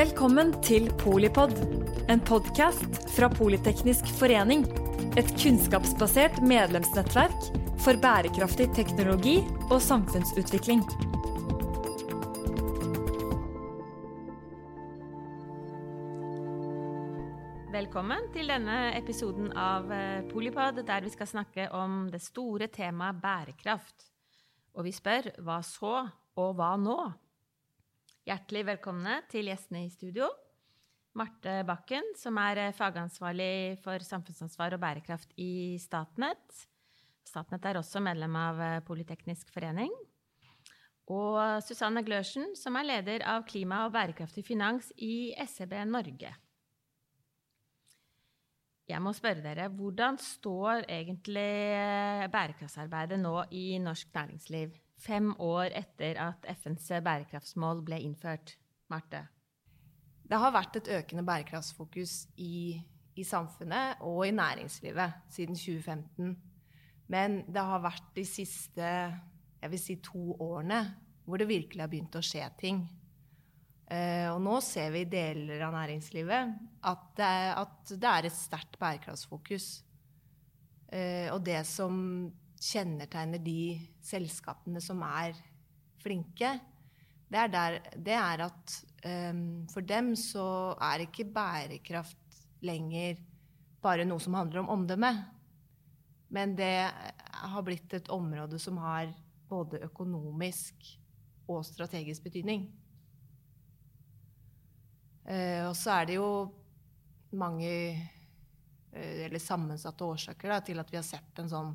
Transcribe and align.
Velkommen 0.00 0.54
til 0.64 0.86
Polipod, 0.96 1.50
en 2.08 2.22
podkast 2.24 2.94
fra 3.12 3.26
Politeknisk 3.28 4.06
forening. 4.16 4.62
Et 5.20 5.28
kunnskapsbasert 5.42 6.38
medlemsnettverk 6.40 7.50
for 7.84 8.00
bærekraftig 8.00 8.70
teknologi 8.78 9.34
og 9.66 9.76
samfunnsutvikling. 9.84 10.80
Velkommen 17.76 18.32
til 18.32 18.48
denne 18.56 18.80
episoden 18.96 19.52
av 19.52 19.92
eh, 19.92 20.24
Polipod, 20.32 20.80
der 20.80 21.04
vi 21.04 21.12
skal 21.12 21.28
snakke 21.28 21.68
om 21.76 22.06
det 22.08 22.24
store 22.24 22.72
temaet 22.72 23.20
bærekraft. 23.20 24.08
Og 24.80 24.88
vi 24.88 24.96
spør 24.96 25.34
hva 25.44 25.60
så, 25.60 26.06
og 26.40 26.56
hva 26.56 26.78
nå? 26.80 27.02
Hjertelig 28.28 28.66
velkomne 28.68 29.14
til 29.32 29.46
gjestene 29.48 29.86
i 29.86 29.92
studio. 29.92 30.26
Marte 31.16 31.62
Bakken, 31.64 32.04
som 32.20 32.36
er 32.38 32.58
eh, 32.66 32.74
fagansvarlig 32.76 33.78
for 33.80 34.04
samfunnsansvar 34.04 34.76
og 34.76 34.82
bærekraft 34.82 35.32
i 35.40 35.78
Statnett. 35.80 36.58
Statnett 37.24 37.64
er 37.64 37.78
også 37.80 38.02
medlem 38.04 38.36
av 38.36 38.60
eh, 38.60 38.82
Politeknisk 38.84 39.48
forening. 39.54 39.94
Og 41.10 41.40
Susanne 41.64 42.04
Glørsen, 42.06 42.52
som 42.60 42.76
er 42.76 42.90
leder 42.90 43.24
av 43.26 43.46
klima- 43.48 43.86
og 43.86 43.96
bærekraftig 43.96 44.44
finans 44.46 44.92
i 45.00 45.32
SEB 45.48 45.72
Norge. 45.88 46.34
Jeg 48.90 49.00
må 49.00 49.14
spørre 49.16 49.40
dere, 49.48 49.70
Hvordan 49.72 50.20
står 50.20 50.84
egentlig 50.92 51.48
eh, 51.72 52.28
bærekraftsarbeidet 52.28 53.18
nå 53.24 53.38
i 53.48 53.80
norsk 53.80 54.12
næringsliv, 54.12 54.76
fem 55.00 55.32
år 55.40 55.72
etter 55.76 56.18
at 56.20 56.46
FNs 56.60 56.88
bærekraftsmål 57.04 57.82
ble 57.86 58.00
innført? 58.04 58.56
Marte? 58.90 59.24
Det 60.30 60.38
har 60.38 60.54
vært 60.54 60.78
et 60.78 60.92
økende 61.00 61.24
bærekraftsfokus 61.26 62.28
i, 62.38 62.78
i 63.18 63.24
samfunnet 63.26 64.02
og 64.06 64.22
i 64.26 64.34
næringslivet 64.34 65.26
siden 65.32 65.58
2015. 65.58 66.36
Men 67.10 67.42
det 67.50 67.66
har 67.66 67.82
vært 67.82 68.12
de 68.14 68.24
siste 68.28 68.86
jeg 69.60 69.72
vil 69.74 69.82
si, 69.82 69.98
to 70.02 70.36
årene 70.40 70.80
hvor 71.26 71.40
det 71.40 71.50
virkelig 71.50 71.82
har 71.82 71.90
begynt 71.90 72.16
å 72.16 72.24
skje 72.24 72.46
ting. 72.60 72.80
Uh, 73.90 74.30
og 74.36 74.40
nå 74.44 74.56
ser 74.62 74.92
vi 74.94 75.02
i 75.02 75.10
deler 75.10 75.64
av 75.66 75.74
næringslivet 75.74 76.52
at 76.86 77.06
det 77.18 77.26
er, 77.26 77.48
at 77.58 77.90
det 77.90 78.10
er 78.10 78.28
et 78.28 78.36
sterkt 78.36 78.78
bærekraftsfokus. 78.80 79.68
Uh, 80.90 81.28
og 81.34 81.42
det 81.46 81.60
som 81.66 81.94
kjennetegner 82.60 83.40
de 83.42 83.78
selskapene 84.04 84.82
som 84.84 85.00
er 85.06 85.34
flinke, 86.00 86.58
det 87.30 87.38
er, 87.38 87.50
der, 87.52 87.76
det 87.94 88.14
er 88.18 88.42
at 88.48 88.72
um, 89.06 89.42
for 89.70 89.86
dem 89.86 90.14
så 90.18 90.74
er 90.82 91.04
ikke 91.04 91.28
bærekraft 91.30 92.40
lenger 92.66 93.20
bare 93.80 94.04
noe 94.04 94.20
som 94.20 94.34
handler 94.34 94.64
om 94.64 94.72
omdømme. 94.74 95.12
Men 96.34 96.56
det 96.58 96.90
har 96.90 97.66
blitt 97.66 97.94
et 97.94 98.10
område 98.10 98.58
som 98.58 98.80
har 98.82 99.12
både 99.50 99.78
økonomisk 99.86 100.90
og 101.50 101.62
strategisk 101.66 102.26
betydning. 102.26 102.66
Uh, 105.30 105.70
og 105.70 105.76
så 105.78 106.00
er 106.00 106.10
det 106.10 106.18
jo 106.18 106.32
mange 107.38 107.70
uh, 107.94 109.20
eller 109.28 109.38
sammensatte 109.38 110.02
årsaker 110.02 110.50
da, 110.50 110.58
til 110.66 110.82
at 110.82 110.90
vi 110.90 110.98
har 110.98 111.06
sett 111.06 111.38
en 111.38 111.52
sånn 111.52 111.72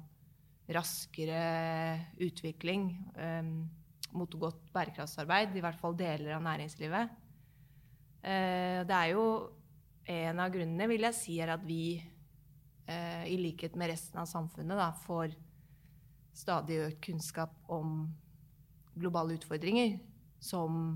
raskere 0.73 1.41
utvikling 2.25 2.89
um, 3.19 3.69
mot 4.16 4.31
godt 4.39 4.71
bærekraftsarbeid, 4.73 5.55
i 5.55 5.63
hvert 5.63 5.80
fall 5.81 5.97
deler 5.97 6.38
av 6.38 6.44
næringslivet. 6.45 7.13
Uh, 8.25 8.81
det 8.88 8.97
er 8.97 9.11
jo 9.13 9.25
en 10.09 10.41
av 10.41 10.53
grunnene, 10.53 10.89
vil 10.89 11.05
jeg 11.08 11.17
si, 11.17 11.39
er 11.42 11.53
at 11.55 11.65
vi, 11.65 11.98
uh, 12.89 13.23
i 13.30 13.37
likhet 13.42 13.77
med 13.77 13.93
resten 13.93 14.21
av 14.21 14.30
samfunnet, 14.30 14.77
da, 14.77 14.92
får 15.05 15.36
stadig 16.36 16.82
økt 16.89 17.03
kunnskap 17.05 17.53
om 17.71 18.08
globale 18.95 19.37
utfordringer 19.37 19.99
som 20.43 20.95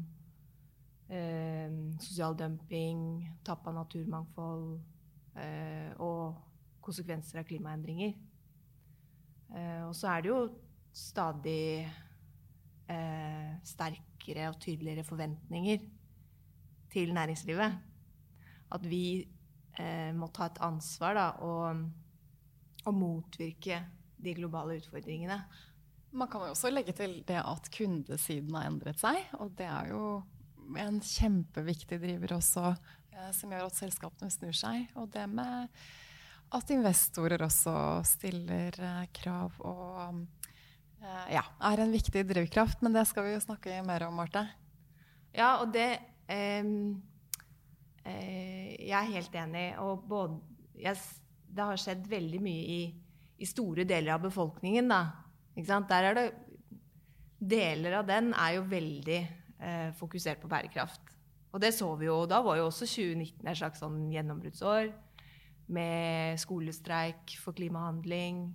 uh, 1.11 1.69
sosial 2.01 2.37
dumping, 2.39 3.03
tap 3.45 3.67
av 3.67 3.77
naturmangfold 3.81 4.79
eh, 5.39 5.91
og 6.01 6.37
konsekvenser 6.83 7.41
av 7.41 7.47
klimaendringer. 7.47 8.15
Eh, 9.55 9.83
og 9.87 9.95
så 9.97 10.11
er 10.13 10.23
det 10.23 10.31
jo 10.31 10.41
stadig 10.93 11.85
eh, 12.89 13.51
sterkere 13.65 14.49
og 14.51 14.59
tydeligere 14.61 15.05
forventninger 15.07 15.85
til 16.93 17.13
næringslivet. 17.13 17.79
At 18.75 18.85
vi 18.85 19.23
eh, 19.79 20.11
må 20.15 20.29
ta 20.33 20.49
et 20.49 20.61
ansvar 20.65 21.17
da, 21.17 21.27
og, 21.45 21.85
og 22.85 22.93
motvirke 22.93 23.81
de 24.19 24.35
globale 24.37 24.77
utfordringene. 24.81 25.39
Man 26.11 26.29
kan 26.29 26.41
jo 26.41 26.53
også 26.53 26.71
legge 26.73 26.93
til 26.97 27.21
det 27.27 27.37
at 27.37 27.69
kundesiden 27.73 28.55
har 28.57 28.69
endret 28.69 29.01
seg. 29.01 29.21
Og 29.41 29.53
det 29.57 29.67
er 29.69 29.93
jo 29.93 30.03
en 30.77 30.97
kjempeviktig 31.01 31.99
driver 32.01 32.35
også, 32.37 32.73
som 33.35 33.53
gjør 33.53 33.67
at 33.67 33.77
selskapene 33.77 34.33
snur 34.33 34.57
seg. 34.57 34.89
Og 34.97 35.09
det 35.13 35.25
med 35.29 35.69
at 36.55 36.71
investorer 36.73 37.43
også 37.45 37.73
stiller 38.07 38.75
eh, 38.81 39.03
krav 39.13 39.57
og 39.61 40.23
eh, 41.01 41.27
ja, 41.35 41.43
er 41.69 41.83
en 41.83 41.93
viktig 41.93 42.23
drivkraft. 42.29 42.81
Men 42.85 42.95
det 42.95 43.05
skal 43.09 43.27
vi 43.27 43.35
jo 43.35 43.43
snakke 43.43 43.81
mer 43.85 44.07
om, 44.07 44.17
Marte. 44.19 44.45
Ja, 45.35 45.59
og 45.61 45.73
det 45.73 45.89
eh, 46.27 46.65
Jeg 48.09 48.95
er 48.97 49.13
helt 49.13 49.35
enig. 49.43 49.67
Og 49.83 50.05
både, 50.09 50.39
jeg, 50.79 50.97
det 51.49 51.69
har 51.71 51.81
skjedd 51.81 52.07
veldig 52.09 52.41
mye 52.41 52.65
i, 52.79 52.81
i 53.37 53.49
store 53.49 53.85
deler 53.85 54.15
av 54.15 54.25
befolkningen. 54.25 54.93
Der 55.59 56.11
er 56.11 56.17
det 56.17 56.29
Deler 57.39 58.01
av 58.01 58.07
den 58.07 58.33
er 58.35 58.57
jo 58.57 58.65
veldig 58.67 59.19
eh, 59.63 59.91
fokusert 59.95 60.41
på 60.41 60.49
bærekraft. 60.51 61.13
Og 61.53 61.61
det 61.63 61.71
så 61.71 61.87
vi 61.95 62.09
jo. 62.09 62.25
Da 62.27 62.41
var 62.43 62.57
jo 62.59 62.65
også 62.67 62.83
2019 62.83 63.47
et 63.47 63.59
slags 63.61 63.79
sånn 63.79 64.01
gjennombruddsår. 64.11 64.89
Med 65.69 66.39
skolestreik 66.41 67.35
for 67.41 67.57
klimahandling. 67.57 68.47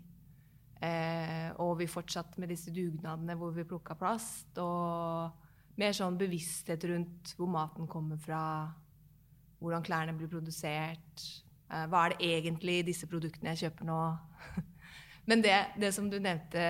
Eh, 0.82 1.50
og 1.62 1.78
vi 1.78 1.88
fortsatte 1.88 2.40
med 2.42 2.50
disse 2.50 2.74
dugnadene 2.74 3.36
hvor 3.38 3.54
vi 3.54 3.66
plukka 3.68 3.96
plast. 3.98 4.50
Og 4.58 5.78
mer 5.80 5.94
sånn 5.96 6.18
bevissthet 6.18 6.86
rundt 6.90 7.34
hvor 7.38 7.50
maten 7.50 7.88
kommer 7.90 8.20
fra. 8.20 8.42
Hvordan 9.62 9.86
klærne 9.86 10.16
blir 10.18 10.32
produsert. 10.32 11.26
Eh, 11.70 11.86
hva 11.86 12.04
er 12.04 12.14
det 12.14 12.30
egentlig 12.34 12.80
i 12.80 12.86
disse 12.90 13.08
produktene 13.10 13.54
jeg 13.54 13.68
kjøper 13.68 13.90
nå? 13.90 14.00
Men 15.30 15.44
det, 15.44 15.56
det, 15.80 15.94
som 15.96 16.10
du 16.10 16.18
nevnte, 16.20 16.64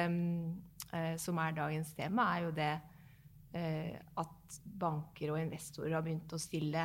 eh, 0.92 1.14
som 1.18 1.40
er 1.42 1.56
dagens 1.56 1.96
tema, 1.96 2.28
er 2.36 2.44
jo 2.46 2.52
det 2.54 2.74
Eh, 3.54 3.94
at 4.18 4.56
banker 4.80 5.30
og 5.30 5.38
investorer 5.38 5.94
har 5.94 6.02
begynt 6.02 6.32
å 6.34 6.40
stille 6.42 6.82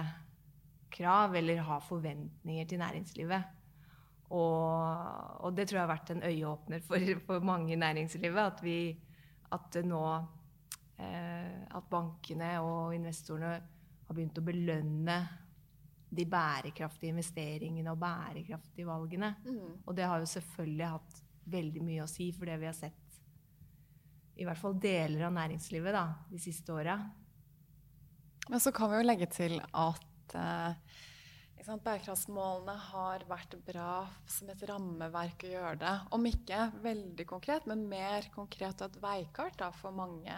krav 0.92 1.36
eller 1.36 1.64
ha 1.68 1.80
forventninger 1.84 2.68
til 2.70 2.82
næringslivet. 2.82 3.56
Og, 4.30 5.44
og 5.46 5.56
det 5.58 5.66
tror 5.68 5.80
jeg 5.80 5.86
har 5.88 5.94
vært 5.94 6.12
en 6.14 6.24
øyeåpner 6.24 6.84
for, 6.86 7.14
for 7.26 7.46
mange 7.46 7.74
i 7.74 7.80
næringslivet. 7.80 8.40
At, 8.44 8.64
vi, 8.64 8.94
at 9.52 9.80
nå 9.86 10.04
eh, 11.00 11.66
At 11.78 11.90
bankene 11.90 12.56
og 12.62 12.96
investorene 12.96 13.54
har 14.08 14.16
begynt 14.16 14.42
å 14.42 14.46
belønne 14.46 15.20
de 16.10 16.26
bærekraftige 16.26 17.14
investeringene 17.14 17.92
og 17.92 18.02
bærekraftige 18.02 18.88
valgene. 18.88 19.36
Mm. 19.46 19.82
Og 19.86 19.98
det 19.98 20.08
har 20.10 20.22
jo 20.22 20.30
selvfølgelig 20.30 20.94
hatt 20.96 21.22
veldig 21.50 21.84
mye 21.86 22.06
å 22.06 22.10
si 22.10 22.32
for 22.34 22.50
det 22.50 22.58
vi 22.62 22.70
har 22.70 22.78
sett 22.78 23.10
i 24.40 24.46
hvert 24.48 24.60
fall 24.60 24.78
deler 24.80 25.26
av 25.28 25.34
næringslivet 25.36 25.96
da, 25.96 26.06
de 26.32 26.40
siste 26.40 26.72
åra. 26.72 26.96
Men 28.50 28.62
så 28.64 28.72
kan 28.76 28.92
vi 28.92 29.02
jo 29.02 29.08
legge 29.08 29.28
til 29.32 29.58
at 29.59 30.06
eh, 30.37 30.99
sant, 31.66 31.84
bærekraftsmålene 31.85 32.76
har 32.90 33.26
vært 33.29 33.55
bra 33.67 33.93
som 34.29 34.52
et 34.53 34.67
rammeverk 34.70 35.47
å 35.47 35.55
gjøre 35.55 35.79
det. 35.81 35.96
Om 36.17 36.29
ikke 36.29 36.70
veldig 36.84 37.28
konkret, 37.29 37.67
men 37.70 37.87
mer 37.90 38.29
konkret 38.35 38.81
og 38.84 38.91
et 38.91 39.02
veikart 39.03 39.59
da, 39.61 39.72
for 39.76 39.96
mange 39.96 40.37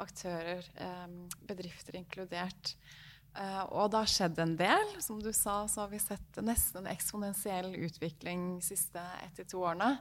aktører, 0.00 0.64
eh, 0.80 1.06
bedrifter 1.48 2.00
inkludert. 2.00 2.74
Uh, 3.30 3.62
og 3.78 3.92
det 3.92 4.00
har 4.00 4.10
skjedd 4.10 4.40
en 4.42 4.56
del. 4.58 4.94
Som 5.02 5.20
du 5.22 5.30
sa, 5.32 5.62
så 5.70 5.84
har 5.84 5.92
vi 5.92 6.00
sett 6.02 6.40
nesten 6.42 6.82
en 6.82 6.90
eksponentiell 6.90 7.76
utvikling 7.78 8.56
de 8.58 8.66
siste 8.72 9.02
ett 9.22 9.36
til 9.38 9.46
to 9.52 9.62
årene. 9.62 9.92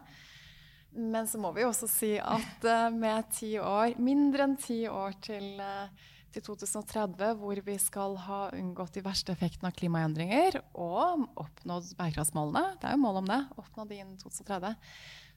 Men 0.90 1.28
så 1.30 1.38
må 1.38 1.52
vi 1.54 1.68
også 1.68 1.88
si 1.92 2.16
at 2.18 2.66
uh, 2.66 2.88
med 2.90 3.30
ti 3.36 3.54
år, 3.62 4.00
mindre 4.02 4.48
enn 4.48 4.58
ti 4.58 4.82
år 4.90 5.20
til, 5.22 5.52
uh, 5.62 6.10
til, 6.34 6.44
2030, 6.46 7.34
hvor 7.42 7.62
vi 7.66 7.78
skal 7.82 8.18
ha 8.26 8.42
unngått 8.56 8.98
de 8.98 9.04
verste 9.06 9.34
effektene 9.36 9.72
av 9.72 9.78
klimaendringer 9.78 10.60
og 10.74 11.26
oppnådd 11.40 11.94
bærekraftsmålene, 12.00 12.78
det 12.82 12.90
er 12.90 12.96
jo 12.96 13.04
mål 13.04 13.22
om 13.24 13.32
det, 13.32 13.42
oppnådd 13.64 13.96
innen 13.98 14.16
2030, 14.22 14.78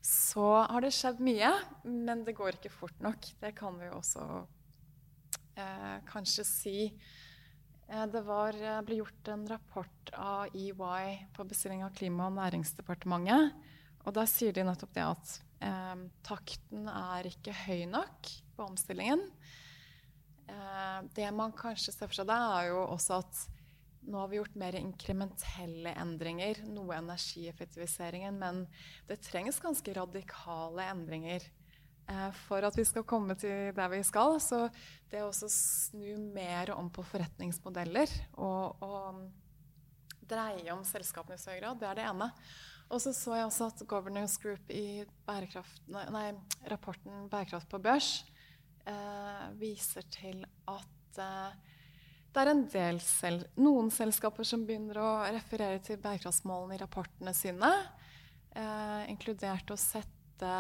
så 0.03 0.49
har 0.69 0.85
det 0.85 0.95
skjedd 0.97 1.21
mye. 1.23 1.53
Men 1.87 2.25
det 2.27 2.37
går 2.39 2.59
ikke 2.59 2.75
fort 2.75 3.05
nok. 3.05 3.33
Det 3.43 3.53
kan 3.59 3.77
vi 3.79 3.89
jo 3.91 3.99
også 4.01 4.25
eh, 5.57 5.99
kanskje 6.11 6.47
si 6.49 6.79
Eh, 7.93 8.07
det 8.07 8.23
var, 8.25 8.57
eh, 8.57 8.81
ble 8.83 9.01
gjort 9.03 9.29
en 9.29 9.47
rapport 9.49 10.13
av 10.15 10.55
EY 10.57 11.29
på 11.35 11.45
bestilling 11.45 11.85
av 11.85 11.93
Klima- 11.95 12.27
og 12.27 12.37
næringsdepartementet. 12.39 13.53
Og 14.07 14.15
der 14.15 14.27
sier 14.27 14.53
de 14.53 14.65
nettopp 14.65 14.95
det 14.95 15.05
at 15.05 15.41
eh, 15.61 15.97
takten 16.25 16.89
er 16.89 17.29
ikke 17.29 17.53
høy 17.67 17.85
nok 17.87 18.31
på 18.57 18.65
omstillingen. 18.65 19.29
Eh, 20.51 21.01
det 21.17 21.31
man 21.35 21.55
kanskje 21.57 21.95
ser 21.95 22.09
for 22.09 22.19
seg 22.21 22.31
der, 22.31 22.47
er 22.59 22.71
jo 22.73 22.85
også 22.85 23.21
at 23.23 23.43
nå 24.03 24.19
har 24.19 24.31
vi 24.31 24.39
gjort 24.41 24.57
mer 24.59 24.75
inkrementelle 24.75 25.93
endringer, 26.03 26.65
noe 26.67 26.97
energieffektiviseringen, 26.99 28.39
men 28.41 28.65
det 29.07 29.21
trengs 29.23 29.61
ganske 29.63 29.95
radikale 29.95 30.89
endringer 30.91 31.45
eh, 32.11 32.31
for 32.49 32.67
at 32.67 32.79
vi 32.79 32.87
skal 32.89 33.07
komme 33.07 33.37
til 33.39 33.71
der 33.77 33.93
vi 33.93 34.03
skal. 34.07 34.41
Så 34.43 34.65
det 35.13 35.23
å 35.23 35.31
snu 35.33 36.19
mer 36.35 36.75
om 36.75 36.91
på 36.91 37.07
forretningsmodeller 37.13 38.11
og, 38.35 38.83
og 38.83 39.23
dreie 40.27 40.75
om 40.75 40.83
selskapene 40.87 41.39
i 41.39 41.43
større 41.43 41.63
grad, 41.63 41.81
det 41.81 41.91
er 41.91 42.01
det 42.01 42.11
ene. 42.11 42.31
Og 42.93 43.01
så 43.01 43.15
så 43.17 43.39
jeg 43.39 43.47
også 43.47 43.71
at 43.71 43.87
Governance 43.89 44.41
Group 44.43 44.69
i 44.69 45.05
nei, 45.89 46.27
rapporten 46.69 47.29
'Bærekraft 47.31 47.71
på 47.71 47.81
børs' 47.81 48.25
viser 49.59 50.07
til 50.13 50.43
at 50.71 51.21
eh, 51.23 51.73
det 52.33 52.41
er 52.41 52.49
en 52.49 52.63
del 52.73 53.01
sel 53.05 53.43
noen 53.61 53.91
selskaper 53.93 54.47
som 54.49 54.63
begynner 54.65 55.01
å 55.03 55.11
referere 55.35 55.83
til 55.85 55.99
bærekraftsmålene 56.01 56.79
i 56.79 56.81
rapportene 56.81 57.35
sine, 57.37 57.69
eh, 58.57 59.03
inkludert 59.13 59.69
å 59.71 59.77
sette 59.77 60.55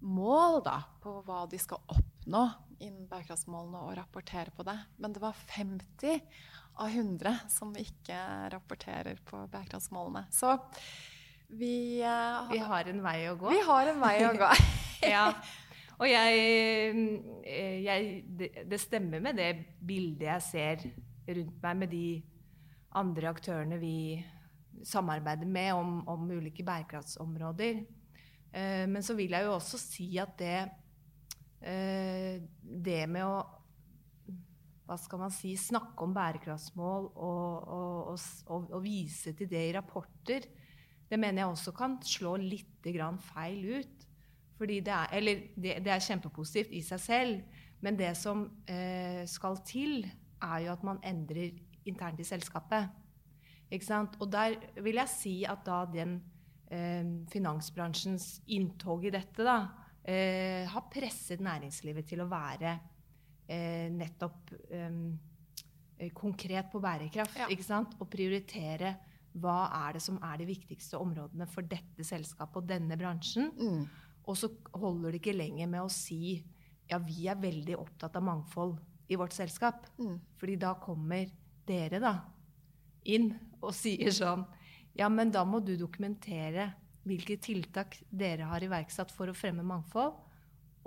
mål 0.00 0.62
da, 0.64 0.78
på 1.02 1.18
hva 1.26 1.42
de 1.50 1.60
skal 1.60 1.82
oppnå 1.92 2.44
innen 2.78 3.08
bærekraftsmålene, 3.10 3.82
og 3.84 3.98
rapportere 3.98 4.54
på 4.54 4.64
det. 4.64 4.78
Men 4.96 5.12
det 5.12 5.20
var 5.20 5.36
50 5.52 6.22
av 6.78 6.88
100 6.88 7.36
som 7.52 7.74
ikke 7.76 8.18
rapporterer 8.54 9.20
på 9.28 9.42
bærekraftsmålene. 9.50 10.24
Så 10.32 10.56
vi, 11.48 12.00
uh, 12.00 12.48
vi 12.52 12.62
har 12.64 12.88
en 12.88 13.02
vei 13.02 13.18
å 13.28 13.36
gå. 13.36 13.50
Vi 13.52 13.64
har 13.66 13.92
en 13.92 14.00
vei 14.00 14.16
å 14.24 14.32
gå. 14.38 14.52
ja. 15.14 15.32
Og 15.98 16.06
jeg, 16.06 16.42
eh, 17.42 17.78
jeg 17.82 18.24
det, 18.70 18.80
stemmer 18.80 19.22
med 19.22 19.38
det 19.38 19.50
bildet 19.82 20.28
jeg 20.28 20.44
ser 20.46 20.84
rundt 21.28 21.62
meg 21.64 21.80
med 21.82 21.90
de 21.92 22.08
andre 22.98 23.32
aktørene 23.32 23.78
vi 23.82 23.96
samarbeider 24.86 25.48
med 25.50 25.72
om, 25.74 25.96
om 26.08 26.30
ulike 26.30 26.62
bærekraftsområder. 26.64 27.82
Eh, 28.54 28.86
men 28.86 29.02
så 29.02 29.16
vil 29.18 29.34
jeg 29.34 29.48
jo 29.48 29.56
også 29.56 29.80
si 29.82 30.08
at 30.22 30.38
det, 30.38 30.58
eh, 31.66 32.38
det 32.62 33.02
med 33.10 33.26
å 33.26 33.38
hva 34.88 34.96
skal 34.96 35.20
man 35.20 35.32
si, 35.34 35.50
snakke 35.60 36.00
om 36.00 36.14
bærekraftsmål 36.16 37.10
og, 37.10 37.66
og, 37.74 38.14
og, 38.48 38.70
og 38.72 38.78
vise 38.80 39.34
til 39.36 39.50
det 39.50 39.66
i 39.66 39.74
rapporter, 39.76 40.46
det 41.08 41.18
mener 41.20 41.42
jeg 41.42 41.52
også 41.52 41.74
kan 41.76 41.98
slå 42.04 42.38
litt 42.40 42.88
feil 43.28 43.82
ut. 43.82 44.07
Fordi 44.58 44.80
det 44.84 44.94
er, 44.94 45.12
eller 45.18 45.42
det, 45.54 45.76
det, 45.84 45.92
er 45.94 46.02
kjempepositivt 46.02 46.72
i 46.74 46.82
seg 46.82 47.00
selv, 47.00 47.58
men 47.84 47.98
det 47.98 48.10
som 48.18 48.42
eh, 48.66 49.22
skal 49.30 49.60
til, 49.66 50.02
er 50.42 50.64
jo 50.64 50.72
at 50.72 50.82
man 50.86 50.98
endrer 51.06 51.54
internt 51.86 52.18
i 52.20 52.26
selskapet. 52.26 52.88
Ikke 53.70 53.86
sant? 53.86 54.16
Og 54.22 54.30
der 54.32 54.56
vil 54.82 54.98
jeg 54.98 55.12
si 55.12 55.34
at 55.46 55.62
da 55.66 55.84
den 55.92 56.18
eh, 56.72 57.06
finansbransjens 57.30 58.40
inntog 58.56 59.06
i 59.06 59.14
dette 59.14 59.46
da, 59.46 59.60
eh, 60.02 60.66
har 60.66 60.88
presset 60.90 61.42
næringslivet 61.44 62.08
til 62.08 62.24
å 62.24 62.30
være 62.30 62.74
eh, 63.46 63.86
nettopp 63.94 64.54
eh, 64.74 66.10
konkret 66.14 66.70
på 66.72 66.82
bærekraft. 66.82 67.38
Ja. 67.44 67.48
Ikke 67.52 67.66
sant? 67.66 67.94
Og 68.00 68.10
prioritere 68.10 68.96
hva 69.38 69.58
er 69.84 69.96
det 69.98 70.02
som 70.02 70.18
er 70.24 70.40
de 70.40 70.48
viktigste 70.48 70.98
områdene 70.98 71.46
for 71.50 71.66
dette 71.68 72.06
selskapet 72.06 72.62
og 72.62 72.68
denne 72.68 72.96
bransjen. 72.98 73.50
Mm. 73.54 73.82
Og 74.28 74.36
så 74.36 74.50
holder 74.76 75.14
det 75.14 75.22
ikke 75.22 75.36
lenger 75.36 75.70
med 75.70 75.82
å 75.82 75.92
si 75.92 76.38
ja, 76.88 76.98
vi 77.00 77.26
er 77.28 77.40
veldig 77.40 77.76
opptatt 77.80 78.16
av 78.16 78.24
mangfold 78.24 78.76
i 79.08 79.16
vårt 79.16 79.34
selskap. 79.36 79.86
Mm. 80.00 80.18
Fordi 80.40 80.56
da 80.60 80.74
kommer 80.80 81.30
dere 81.68 82.00
da 82.00 82.14
inn 83.08 83.32
og 83.60 83.72
sier 83.76 84.12
sånn 84.14 84.44
Ja, 84.98 85.08
men 85.12 85.30
da 85.30 85.44
må 85.46 85.60
du 85.62 85.76
dokumentere 85.78 86.72
hvilke 87.08 87.38
tiltak 87.40 88.00
dere 88.10 88.48
har 88.50 88.64
iverksatt 88.64 89.12
for 89.14 89.30
å 89.30 89.36
fremme 89.36 89.64
mangfold, 89.64 90.16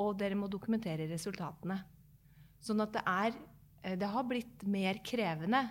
og 0.02 0.18
dere 0.20 0.38
må 0.38 0.50
dokumentere 0.52 1.08
resultatene. 1.10 1.80
Sånn 2.62 2.84
at 2.84 2.94
det 2.94 3.02
er 3.08 3.32
eh, 3.82 3.96
Det 3.98 4.10
har 4.10 4.28
blitt 4.28 4.66
mer 4.70 5.00
krevende 5.06 5.64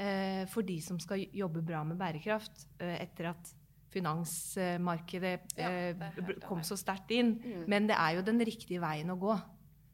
eh, 0.00 0.44
for 0.48 0.64
de 0.64 0.78
som 0.80 1.00
skal 1.02 1.26
jobbe 1.34 1.64
bra 1.66 1.82
med 1.84 1.98
bærekraft, 2.00 2.66
eh, 2.78 2.96
etter 3.02 3.32
at 3.34 3.52
finansmarkedet 3.94 5.34
ja, 5.58 5.70
eh, 5.70 6.32
kom 6.44 6.62
så 6.66 6.76
sterkt 6.78 7.12
inn. 7.14 7.36
Mm. 7.40 7.66
Men 7.70 7.90
det 7.90 7.98
er 7.98 8.18
jo 8.18 8.26
den 8.26 8.42
riktige 8.44 8.82
veien 8.82 9.12
å 9.14 9.18
gå. 9.20 9.36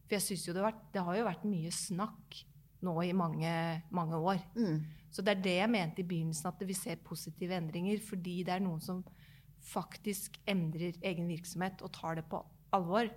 For 0.06 0.18
jeg 0.18 0.26
synes 0.26 0.46
jo 0.48 0.54
det, 0.56 0.62
har 0.62 0.72
vært, 0.72 0.86
det 0.94 1.04
har 1.06 1.20
jo 1.20 1.28
vært 1.28 1.46
mye 1.46 1.70
snakk 1.74 2.40
nå 2.86 2.96
i 3.04 3.12
mange, 3.14 3.54
mange 3.94 4.18
år. 4.18 4.42
Mm. 4.56 4.80
Så 5.10 5.22
det 5.26 5.36
er 5.36 5.42
det 5.44 5.56
jeg 5.58 5.72
mente 5.72 6.02
i 6.02 6.06
begynnelsen, 6.06 6.50
at 6.50 6.62
vi 6.66 6.76
ser 6.76 7.02
positive 7.04 7.56
endringer. 7.56 8.00
Fordi 8.02 8.40
det 8.46 8.56
er 8.56 8.64
noen 8.64 8.82
som 8.82 9.02
faktisk 9.70 10.38
endrer 10.48 10.96
egen 11.04 11.28
virksomhet 11.28 11.82
og 11.84 11.92
tar 11.94 12.18
det 12.18 12.24
på 12.30 12.40
alvor. 12.74 13.10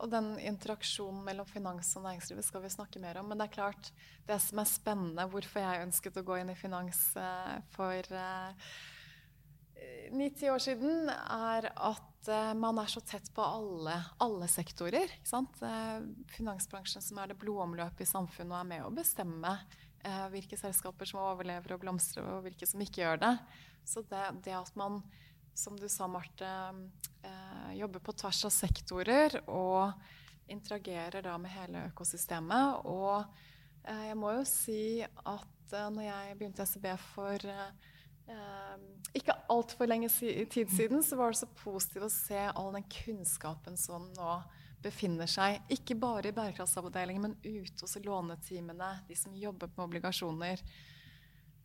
Og 0.00 0.10
den 0.10 0.34
interaksjonen 0.42 1.22
mellom 1.26 1.46
finans 1.46 1.90
og 1.98 2.06
næringslivet 2.06 2.46
skal 2.46 2.64
vi 2.64 2.72
snakke 2.72 3.02
mer 3.02 3.20
om. 3.20 3.28
Men 3.30 3.38
det 3.38 3.48
er 3.48 3.56
klart, 3.56 3.92
det 4.26 4.38
som 4.42 4.62
er 4.62 4.70
spennende, 4.70 5.28
hvorfor 5.30 5.62
jeg 5.62 5.86
ønsket 5.86 6.18
å 6.18 6.26
gå 6.26 6.40
inn 6.40 6.52
i 6.52 6.58
finans 6.58 7.04
uh, 7.18 7.58
for 7.74 8.12
uh, 9.82 10.16
ni-ti 10.16 10.50
år 10.50 10.62
siden, 10.62 11.10
er 11.10 11.68
at 11.74 12.28
uh, 12.28 12.52
man 12.54 12.78
er 12.78 12.90
så 12.90 13.00
tett 13.04 13.30
på 13.34 13.44
alle, 13.44 13.96
alle 14.22 14.48
sektorer. 14.50 15.10
Uh, 15.32 16.04
finansbransjen, 16.36 17.02
som 17.02 17.18
er 17.18 17.32
det 17.32 17.40
blodomløpet 17.40 18.04
i 18.04 18.10
samfunnet, 18.10 18.52
og 18.52 18.60
er 18.60 18.70
med 18.70 18.86
å 18.86 18.94
bestemme 18.94 19.56
uh, 20.06 20.26
hvilke 20.32 20.58
selskaper 20.60 21.08
som 21.08 21.22
overlever 21.24 21.74
og 21.74 21.82
blomstrer, 21.84 22.26
og 22.28 22.46
hvilke 22.46 22.68
som 22.68 22.82
ikke 22.84 23.02
gjør 23.04 23.22
det. 23.24 23.36
Så 23.88 24.04
det, 24.06 24.24
det 24.46 24.54
at 24.54 24.74
man, 24.78 25.00
som 25.58 25.78
du 25.78 25.88
sa, 25.90 26.06
Marte, 26.10 26.50
jobber 27.74 28.02
på 28.02 28.14
tvers 28.18 28.40
av 28.46 28.52
sektorer 28.54 29.36
og 29.50 29.92
interagerer 30.50 31.22
da 31.22 31.36
med 31.38 31.52
hele 31.54 31.84
økosystemet. 31.90 32.86
Og 32.90 33.22
jeg 33.86 34.16
må 34.18 34.32
jo 34.36 34.44
si 34.46 35.02
at 35.02 35.74
når 35.74 36.06
jeg 36.06 36.38
begynte 36.38 36.66
i 36.66 36.70
SEB 36.70 36.88
for 37.14 37.46
ikke 39.18 39.31
altfor 39.52 39.88
lenge 39.90 40.08
tid 40.10 40.72
siden 40.72 41.04
så 41.04 41.18
var 41.20 41.32
det 41.32 41.42
så 41.42 41.48
positivt 41.62 42.08
å 42.08 42.12
se 42.12 42.42
all 42.48 42.72
den 42.74 42.86
kunnskapen 42.90 43.78
som 43.80 44.08
nå 44.16 44.36
befinner 44.82 45.30
seg, 45.30 45.60
ikke 45.72 45.96
bare 46.00 46.30
i 46.30 46.34
bærekraftsavdelingen, 46.34 47.22
men 47.22 47.36
ute 47.44 47.84
hos 47.84 47.98
låneteamene, 48.02 48.90
de 49.06 49.18
som 49.18 49.36
jobber 49.38 49.70
med 49.76 49.84
obligasjoner. 49.84 50.62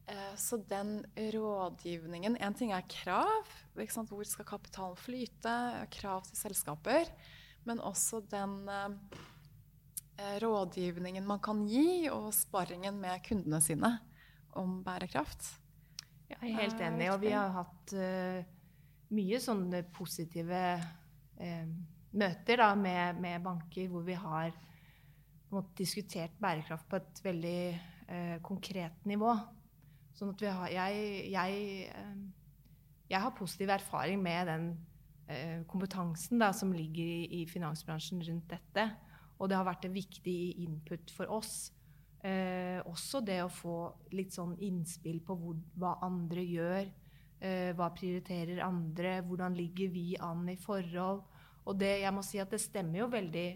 Uh, 0.08 0.36
så 0.40 0.60
den 0.70 1.02
rådgivningen 1.18 2.38
En 2.40 2.54
ting 2.56 2.72
er 2.72 2.86
krav. 2.88 3.50
Hvor 3.76 4.24
skal 4.24 4.48
kapitalen 4.48 4.96
flyte? 4.96 5.56
Krav 5.92 6.24
til 6.30 6.40
selskaper. 6.40 7.10
Men 7.68 7.82
også 7.84 8.22
den 8.32 8.70
uh, 8.70 8.94
rådgivningen 10.40 11.28
man 11.28 11.42
kan 11.44 11.66
gi, 11.68 12.08
og 12.14 12.32
sparringen 12.36 13.02
med 13.02 13.26
kundene 13.28 13.60
sine 13.62 13.98
om 14.58 14.80
bærekraft. 14.86 15.52
Jeg 16.28 16.40
er 16.42 16.58
helt 16.62 16.82
enig. 16.84 17.10
Og 17.14 17.22
vi 17.24 17.34
har 17.34 17.54
hatt 17.56 17.94
uh, 17.96 18.40
mye 19.16 19.40
sånne 19.42 19.84
positive 19.96 20.64
uh, 20.78 21.68
møter 22.18 22.64
da, 22.64 22.72
med, 22.80 23.22
med, 23.24 23.44
banker 23.46 23.88
hvor 23.92 24.04
vi 24.08 24.18
har 24.18 24.52
måtte, 25.54 25.78
diskutert 25.80 26.36
bærekraft 26.42 26.90
på 26.90 27.00
et 27.00 27.24
veldig 27.24 27.62
uh, 28.10 28.36
konkret 28.46 29.08
nivå. 29.08 29.32
Sånn 30.18 30.34
at 30.34 30.44
vi 30.44 30.52
har 30.52 30.74
Jeg, 30.74 31.08
jeg, 31.32 32.14
jeg 33.08 33.24
har 33.24 33.36
positiv 33.38 33.70
erfaring 33.70 34.22
med 34.24 34.48
den 34.50 34.70
kompetansen 35.68 36.40
da, 36.40 36.54
som 36.56 36.70
ligger 36.72 37.04
i, 37.04 37.42
i 37.42 37.48
finansbransjen 37.52 38.22
rundt 38.24 38.46
dette. 38.48 38.86
Og 39.38 39.50
det 39.52 39.58
har 39.60 39.68
vært 39.68 39.84
en 39.86 39.94
viktig 39.94 40.38
input 40.64 41.12
for 41.12 41.28
oss 41.36 41.68
Eh, 42.26 42.80
også 42.90 43.22
det 43.22 43.42
å 43.44 43.52
få 43.52 43.76
litt 44.18 44.34
sånn 44.34 44.56
innspill 44.66 45.20
på 45.26 45.36
hvor, 45.38 45.58
hva 45.78 45.98
andre 46.06 46.44
gjør. 46.44 46.90
Eh, 47.38 47.72
hva 47.78 47.92
prioriterer 47.94 48.64
andre? 48.66 49.20
Hvordan 49.28 49.58
ligger 49.58 49.92
vi 49.94 50.08
an 50.18 50.48
i 50.50 50.58
forhold? 50.58 51.22
Og 51.68 51.78
det, 51.78 52.00
jeg 52.02 52.14
må 52.16 52.24
si 52.26 52.42
at 52.42 52.54
det 52.54 52.64
stemmer 52.64 53.04
jo 53.04 53.10
veldig 53.12 53.48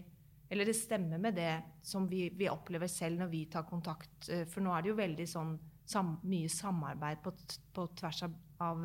Eller 0.52 0.68
det 0.68 0.74
stemmer 0.76 1.16
med 1.16 1.32
det 1.32 1.62
som 1.80 2.04
vi, 2.04 2.26
vi 2.36 2.44
opplever 2.52 2.86
selv 2.86 3.22
når 3.22 3.28
vi 3.32 3.46
tar 3.48 3.64
kontakt. 3.64 4.28
Eh, 4.28 4.44
for 4.44 4.60
nå 4.60 4.74
er 4.76 4.84
det 4.84 4.90
jo 4.92 4.98
veldig 4.98 5.26
sånn 5.26 5.54
sam, 5.88 6.18
mye 6.28 6.50
samarbeid 6.52 7.22
på, 7.24 7.32
på 7.72 7.86
tvers 7.96 8.22
av, 8.26 8.34
av 8.60 8.84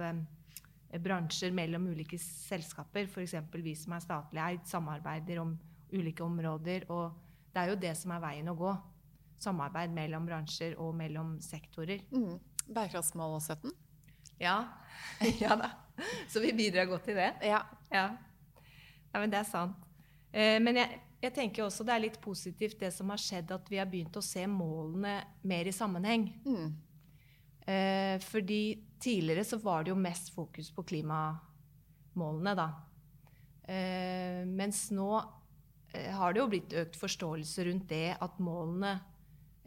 bransjer 1.04 1.52
mellom 1.52 1.90
ulike 1.92 2.18
selskaper. 2.24 3.10
F.eks. 3.12 3.36
vi 3.52 3.76
som 3.76 3.98
er 3.98 4.06
statlig 4.06 4.44
eid, 4.46 4.64
samarbeider 4.68 5.42
om 5.44 5.58
ulike 5.92 6.24
områder. 6.24 6.88
Og 6.88 7.12
det 7.52 7.62
er 7.62 7.74
jo 7.74 7.82
det 7.84 7.94
som 8.00 8.16
er 8.16 8.24
veien 8.24 8.48
å 8.48 8.56
gå. 8.58 8.72
Samarbeid 9.42 9.94
mellom 9.96 10.28
bransjer 10.28 10.78
og 10.82 10.96
mellom 10.98 11.38
sektorer. 11.44 12.04
Mm. 12.12 12.38
Bærekraftsmål 12.68 13.38
17? 13.42 13.74
Ja. 14.42 14.60
ja 15.44 15.58
da. 15.60 15.72
Så 16.30 16.42
vi 16.44 16.54
bidrar 16.54 16.90
godt 16.90 17.08
til 17.10 17.18
det. 17.18 17.34
Ja. 17.46 17.64
Ja, 17.92 18.10
ja 19.14 19.20
men 19.22 19.34
det 19.34 19.42
er 19.42 19.50
sant. 19.50 19.86
Eh, 20.32 20.58
men 20.62 20.78
jeg, 20.78 21.00
jeg 21.24 21.34
tenker 21.34 21.66
også 21.66 21.86
det 21.88 21.96
er 21.96 22.04
litt 22.04 22.20
positivt 22.22 22.80
det 22.82 22.92
som 22.94 23.10
har 23.14 23.22
skjedd, 23.22 23.54
at 23.56 23.72
vi 23.72 23.80
har 23.82 23.90
begynt 23.90 24.20
å 24.20 24.26
se 24.26 24.44
målene 24.50 25.20
mer 25.48 25.70
i 25.70 25.76
sammenheng. 25.76 26.30
Mm. 26.46 26.68
Eh, 27.68 28.18
fordi 28.24 28.62
tidligere 29.00 29.46
så 29.46 29.60
var 29.64 29.84
det 29.84 29.92
jo 29.92 30.00
mest 30.00 30.30
fokus 30.36 30.70
på 30.72 30.86
klimamålene, 30.88 32.54
da. 32.58 32.68
Eh, 33.68 34.46
mens 34.48 34.86
nå 34.96 35.10
eh, 35.92 36.14
har 36.16 36.34
det 36.34 36.40
jo 36.40 36.50
blitt 36.54 36.76
økt 36.80 36.96
forståelse 37.02 37.66
rundt 37.68 37.90
det 37.92 38.16
at 38.16 38.38
målene 38.40 38.94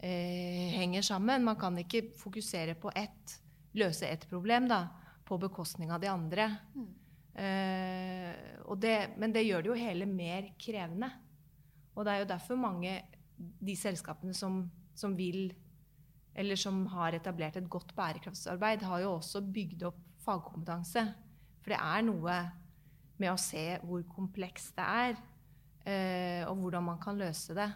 eh, 0.01 0.71
henger 0.75 1.05
sammen. 1.05 1.45
Man 1.45 1.59
kan 1.59 1.77
ikke 1.77 2.09
fokusere 2.17 2.75
på 2.81 2.91
ett, 2.95 3.37
løse 3.77 4.09
ett 4.09 4.27
problem 4.29 4.67
da, 4.69 4.83
på 5.25 5.37
bekostning 5.39 5.91
av 5.93 6.01
de 6.01 6.11
andre. 6.11 6.49
Mm. 6.75 6.89
Eh, 7.31 8.75
det, 8.81 8.95
men 9.17 9.33
det 9.33 9.45
gjør 9.45 9.63
det 9.63 9.71
jo 9.71 9.79
hele 9.79 10.07
mer 10.09 10.51
krevende. 10.59 11.11
Og 11.95 12.05
det 12.05 12.13
er 12.13 12.23
jo 12.23 12.31
derfor 12.33 12.59
mange 12.59 12.95
de 13.39 13.75
selskapene 13.77 14.33
som, 14.37 14.63
som 14.95 15.15
vil 15.17 15.51
eller 16.31 16.55
som 16.55 16.85
har 16.93 17.15
etablert 17.17 17.57
et 17.59 17.69
godt 17.69 17.91
bærekraftsarbeid, 17.95 18.85
har 18.87 19.01
jo 19.03 19.15
også 19.17 19.41
bygd 19.43 19.83
opp 19.89 19.99
fagkompetanse. 20.23 21.03
For 21.61 21.73
det 21.73 21.79
er 21.81 22.05
noe 22.07 22.37
med 23.19 23.33
å 23.33 23.39
se 23.39 23.65
hvor 23.83 24.03
komplekst 24.09 24.77
det 24.77 24.85
er, 24.85 25.17
eh, 25.83 26.43
og 26.47 26.61
hvordan 26.63 26.87
man 26.87 27.01
kan 27.01 27.19
løse 27.19 27.55
det. 27.57 27.67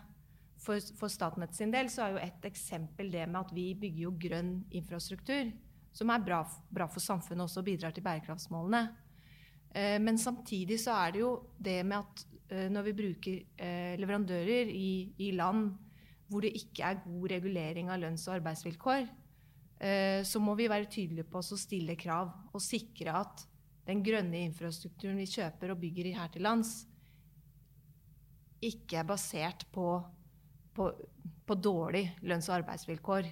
For, 0.66 0.82
for 0.98 1.12
Statnett 1.14 1.54
sin 1.54 1.74
del 1.74 1.92
så 1.94 2.06
er 2.06 2.16
jo 2.16 2.22
et 2.24 2.46
eksempel 2.50 3.12
det 3.14 3.28
med 3.30 3.44
at 3.44 3.54
vi 3.54 3.70
bygger 3.78 4.08
jo 4.08 4.14
grønn 4.26 4.54
infrastruktur, 4.74 5.52
som 5.96 6.12
er 6.12 6.24
bra, 6.26 6.42
bra 6.74 6.88
for 6.92 7.04
samfunnet 7.04 7.46
også 7.46 7.62
og 7.62 7.68
bidrar 7.68 7.94
til 7.96 8.06
bærekraftsmålene. 8.06 8.82
Eh, 9.76 9.98
men 10.02 10.18
samtidig 10.18 10.80
så 10.82 10.98
er 11.04 11.14
det 11.14 11.22
jo 11.22 11.32
det 11.62 11.78
med 11.86 12.00
at 12.02 12.26
eh, 12.50 12.68
når 12.74 12.88
vi 12.90 12.96
bruker 12.98 13.38
eh, 13.62 13.94
leverandører 14.02 14.72
i, 14.74 15.14
i 15.22 15.32
land 15.38 15.70
hvor 16.28 16.42
det 16.42 16.56
ikke 16.58 16.88
er 16.88 17.04
god 17.04 17.30
regulering 17.36 17.92
av 17.94 18.02
lønns- 18.02 18.26
og 18.28 18.40
arbeidsvilkår, 18.40 19.06
eh, 19.78 20.22
så 20.26 20.42
må 20.42 20.56
vi 20.58 20.70
være 20.72 20.90
tydelige 20.90 21.30
på 21.30 21.42
å 21.42 21.60
stille 21.60 21.98
krav 22.00 22.32
og 22.52 22.64
sikre 22.64 23.14
at 23.22 23.46
den 23.86 24.02
grønne 24.02 24.42
infrastrukturen 24.48 25.20
vi 25.22 25.30
kjøper 25.30 25.74
og 25.74 25.82
bygger 25.84 26.16
her 26.18 26.32
til 26.34 26.46
lands, 26.48 26.88
ikke 28.66 28.98
er 28.98 29.06
basert 29.06 29.68
på, 29.76 30.00
på, 30.76 30.90
på 31.48 31.56
dårlig 31.56 32.06
lønns- 32.22 32.50
og 32.52 32.58
arbeidsvilkår 32.60 33.30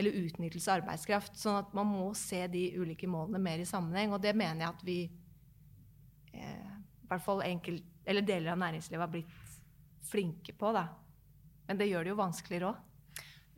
eller 0.00 0.16
utnyttelse 0.22 0.70
av 0.72 0.80
arbeidskraft. 0.80 1.36
Sånn 1.36 1.58
at 1.60 1.74
man 1.76 1.88
må 1.90 2.10
se 2.16 2.46
de 2.48 2.62
ulike 2.80 3.08
målene 3.10 3.40
mer 3.42 3.60
i 3.60 3.68
sammenheng. 3.68 4.14
Og 4.16 4.22
det 4.24 4.32
mener 4.38 4.64
jeg 4.64 4.74
at 4.74 4.84
vi, 4.86 4.98
eh, 6.32 6.70
i 7.04 7.08
hvert 7.10 7.24
fall 7.24 7.42
enkelt, 7.44 7.84
eller 8.08 8.24
deler 8.24 8.54
av 8.54 8.62
næringslivet, 8.62 9.02
har 9.04 9.12
blitt 9.12 9.58
flinke 10.10 10.54
på. 10.56 10.72
da. 10.72 10.86
Men 11.68 11.78
det 11.78 11.90
gjør 11.90 12.04
det 12.06 12.14
jo 12.14 12.20
vanskeligere 12.22 12.70
òg. 12.72 12.86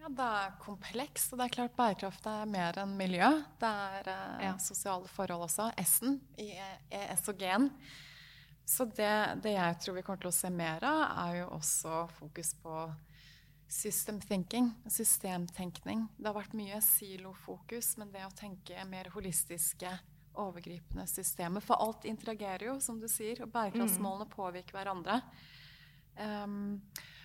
Ja, 0.03 0.09
det 0.11 0.27
er 0.27 0.55
komplekst. 0.59 1.33
Og 1.33 1.39
det 1.39 1.45
er 1.47 1.55
klart 1.55 1.77
bærekraft 1.79 2.27
er 2.27 2.49
mer 2.51 2.81
enn 2.83 2.97
miljø. 2.99 3.29
Det 3.61 3.69
er 3.71 4.09
eh, 4.11 4.47
Ja. 4.49 4.57
sosiale 4.59 5.07
forhold 5.07 5.47
også. 5.47 5.71
S-en 5.79 6.21
i 6.39 6.51
og 7.29 7.39
G-en. 7.39 7.71
Så 8.67 8.85
det, 8.87 9.43
det 9.43 9.55
jeg 9.55 9.79
tror 9.81 9.95
vi 9.95 10.03
kommer 10.03 10.21
til 10.23 10.31
å 10.31 10.35
se 10.35 10.51
mer 10.51 10.83
av, 10.83 11.29
er 11.29 11.39
jo 11.41 11.49
også 11.55 12.09
fokus 12.19 12.53
på 12.63 12.75
system 13.73 14.21
thinking, 14.21 14.71
systemtenkning. 14.91 16.05
Det 16.19 16.29
har 16.29 16.37
vært 16.37 16.57
mye 16.57 16.81
silofokus, 16.85 17.95
men 17.97 18.13
det 18.13 18.27
å 18.27 18.35
tenke 18.37 18.85
mer 18.89 19.09
holistiske, 19.15 19.91
overgripende 20.33 21.05
systemer 21.09 21.61
For 21.61 21.77
alt 21.77 22.07
interagerer 22.09 22.71
jo, 22.71 22.79
som 22.81 23.01
du 23.01 23.09
sier, 23.11 23.43
og 23.45 23.51
bærekraftsmålene 23.53 24.29
påvirker 24.33 24.77
hverandre. 24.77 25.19
Um, 26.17 26.81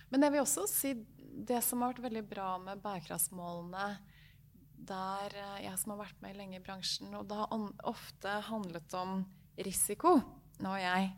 men 0.08 0.24
jeg 0.24 0.34
vil 0.34 0.42
også 0.42 0.66
si 0.68 0.92
det 1.48 1.60
som 1.64 1.84
har 1.84 1.94
vært 1.94 2.04
veldig 2.08 2.24
bra 2.28 2.50
med 2.60 2.82
bærekraftsmålene 2.84 3.88
der 4.88 5.34
eh, 5.36 5.56
jeg 5.66 5.78
som 5.80 5.92
har 5.92 6.04
vært 6.04 6.20
med 6.24 6.36
lenge 6.38 6.56
i 6.56 6.64
bransjen, 6.64 7.12
og 7.18 7.26
det 7.28 7.36
har 7.36 7.64
ofte 7.90 8.36
handlet 8.48 8.94
om 8.96 9.20
risiko. 9.66 10.14
Nå 10.62 10.76
har 10.76 10.84
jeg 10.84 11.10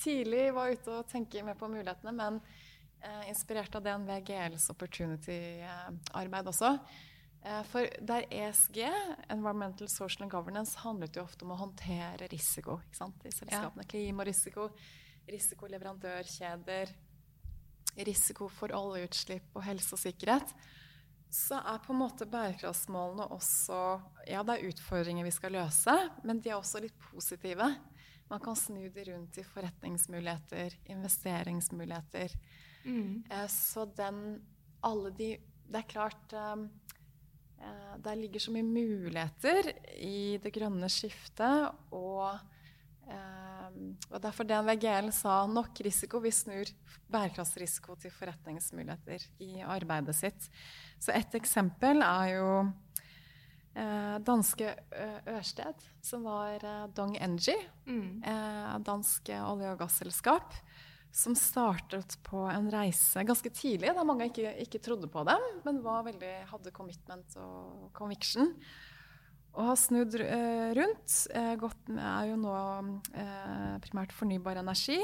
tidlig 0.00 0.50
var 0.56 0.70
ute 0.72 0.98
og 1.00 1.08
tenkte 1.10 1.42
mer 1.44 1.58
på 1.58 1.70
mulighetene, 1.72 2.12
men 2.14 2.38
inspirert 3.28 3.74
av 3.74 3.84
DNV 3.84 4.10
GLs 4.26 4.70
opportunity-arbeid 4.72 6.50
også. 6.52 6.74
Eh, 7.42 7.62
for 7.62 7.88
der 8.00 8.26
ESG, 8.30 8.82
Environmental 9.28 9.88
Social 9.88 10.22
and 10.22 10.32
Governance, 10.32 10.78
handlet 10.78 11.16
jo 11.16 11.24
ofte 11.24 11.46
om 11.46 11.54
å 11.54 11.60
håndtere 11.62 12.28
risiko 12.32 12.80
i 12.90 13.32
selskapene. 13.32 13.84
Ja. 13.84 13.88
Klimarisiko, 13.88 14.68
risikoleverandørkjeder, 15.30 16.92
risiko 18.04 18.48
for 18.52 18.74
oljeutslipp 18.76 19.56
og 19.56 19.64
helse 19.64 19.96
og 19.96 20.02
sikkerhet, 20.02 20.52
så 21.30 21.60
er 21.62 21.78
på 21.84 21.94
en 21.94 22.00
måte 22.00 22.26
bærekraftsmålene 22.26 23.28
også 23.30 23.76
Ja, 24.26 24.42
det 24.42 24.56
er 24.56 24.72
utfordringer 24.72 25.24
vi 25.24 25.32
skal 25.32 25.54
løse, 25.54 25.94
men 26.26 26.42
de 26.42 26.50
er 26.50 26.58
også 26.58 26.82
litt 26.82 26.96
positive. 27.10 27.68
Man 28.30 28.42
kan 28.42 28.58
snu 28.58 28.82
de 28.90 29.04
rundt 29.06 29.38
i 29.38 29.46
forretningsmuligheter, 29.46 30.76
investeringsmuligheter. 30.92 32.34
Mm. 32.84 33.24
Eh, 33.30 33.46
så 33.52 33.84
den 33.96 34.40
Alle 34.82 35.10
de 35.12 35.34
Det 35.68 35.82
er 35.82 35.88
klart 35.90 36.32
eh, 36.32 36.62
eh, 37.60 37.96
Der 38.00 38.16
ligger 38.16 38.40
så 38.40 38.54
mye 38.54 38.64
muligheter 38.64 39.72
i 39.98 40.38
det 40.42 40.54
grønne 40.54 40.88
skiftet 40.88 41.74
og 41.92 42.40
og 43.10 44.20
derfor 44.22 44.46
DNVGL 44.46 45.08
sa 45.10 45.40
nok 45.50 45.80
risiko. 45.82 46.20
Vi 46.22 46.30
snur 46.30 46.68
bærekraftsrisiko 47.10 47.96
til 47.98 48.12
forretningsmuligheter 48.14 49.24
i 49.42 49.64
arbeidet 49.66 50.14
sitt. 50.14 50.46
Så 51.00 51.10
et 51.18 51.34
eksempel 51.34 52.04
er 52.06 52.28
jo 52.36 52.52
Eh, 53.70 54.16
danske 54.26 54.72
Ørsted, 55.30 55.84
som 56.02 56.24
var 56.26 56.58
eh, 56.58 56.86
Dong 56.96 57.14
Energy. 57.22 57.54
Mm. 57.86 58.22
Eh, 58.26 58.78
dansk 58.82 59.30
olje- 59.30 59.70
og 59.70 59.78
gasselskap. 59.78 60.54
Som 61.12 61.34
startet 61.34 62.14
på 62.22 62.44
en 62.46 62.68
reise 62.70 63.24
ganske 63.26 63.50
tidlig, 63.50 63.90
da 63.96 64.04
mange 64.06 64.28
ikke, 64.30 64.52
ikke 64.62 64.82
trodde 64.84 65.10
på 65.10 65.24
dem, 65.26 65.46
men 65.64 65.80
veldig, 65.82 66.34
hadde 66.52 66.72
commitment 66.74 67.34
og 67.42 67.88
conviction. 67.96 68.54
Og 69.50 69.66
har 69.72 69.78
snudd 69.80 70.14
eh, 70.22 70.70
rundt. 70.78 71.16
Eh, 71.34 71.54
gått 71.58 71.88
med, 71.90 72.04
er 72.04 72.28
jo 72.30 72.36
nå 72.38 72.54
eh, 73.18 73.74
primært 73.82 74.14
fornybar 74.14 74.60
energi. 74.62 75.00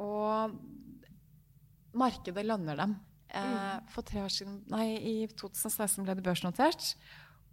Og 0.00 0.56
markedet 1.94 2.46
lønner 2.46 2.80
dem. 2.80 2.96
Mm. 3.34 3.86
For 3.90 4.06
tre 4.06 4.22
år 4.22 4.30
siden, 4.30 4.60
nei, 4.70 4.94
I 4.94 5.14
2016 5.26 6.06
ble 6.06 6.14
det 6.16 6.24
børsnotert. 6.24 6.94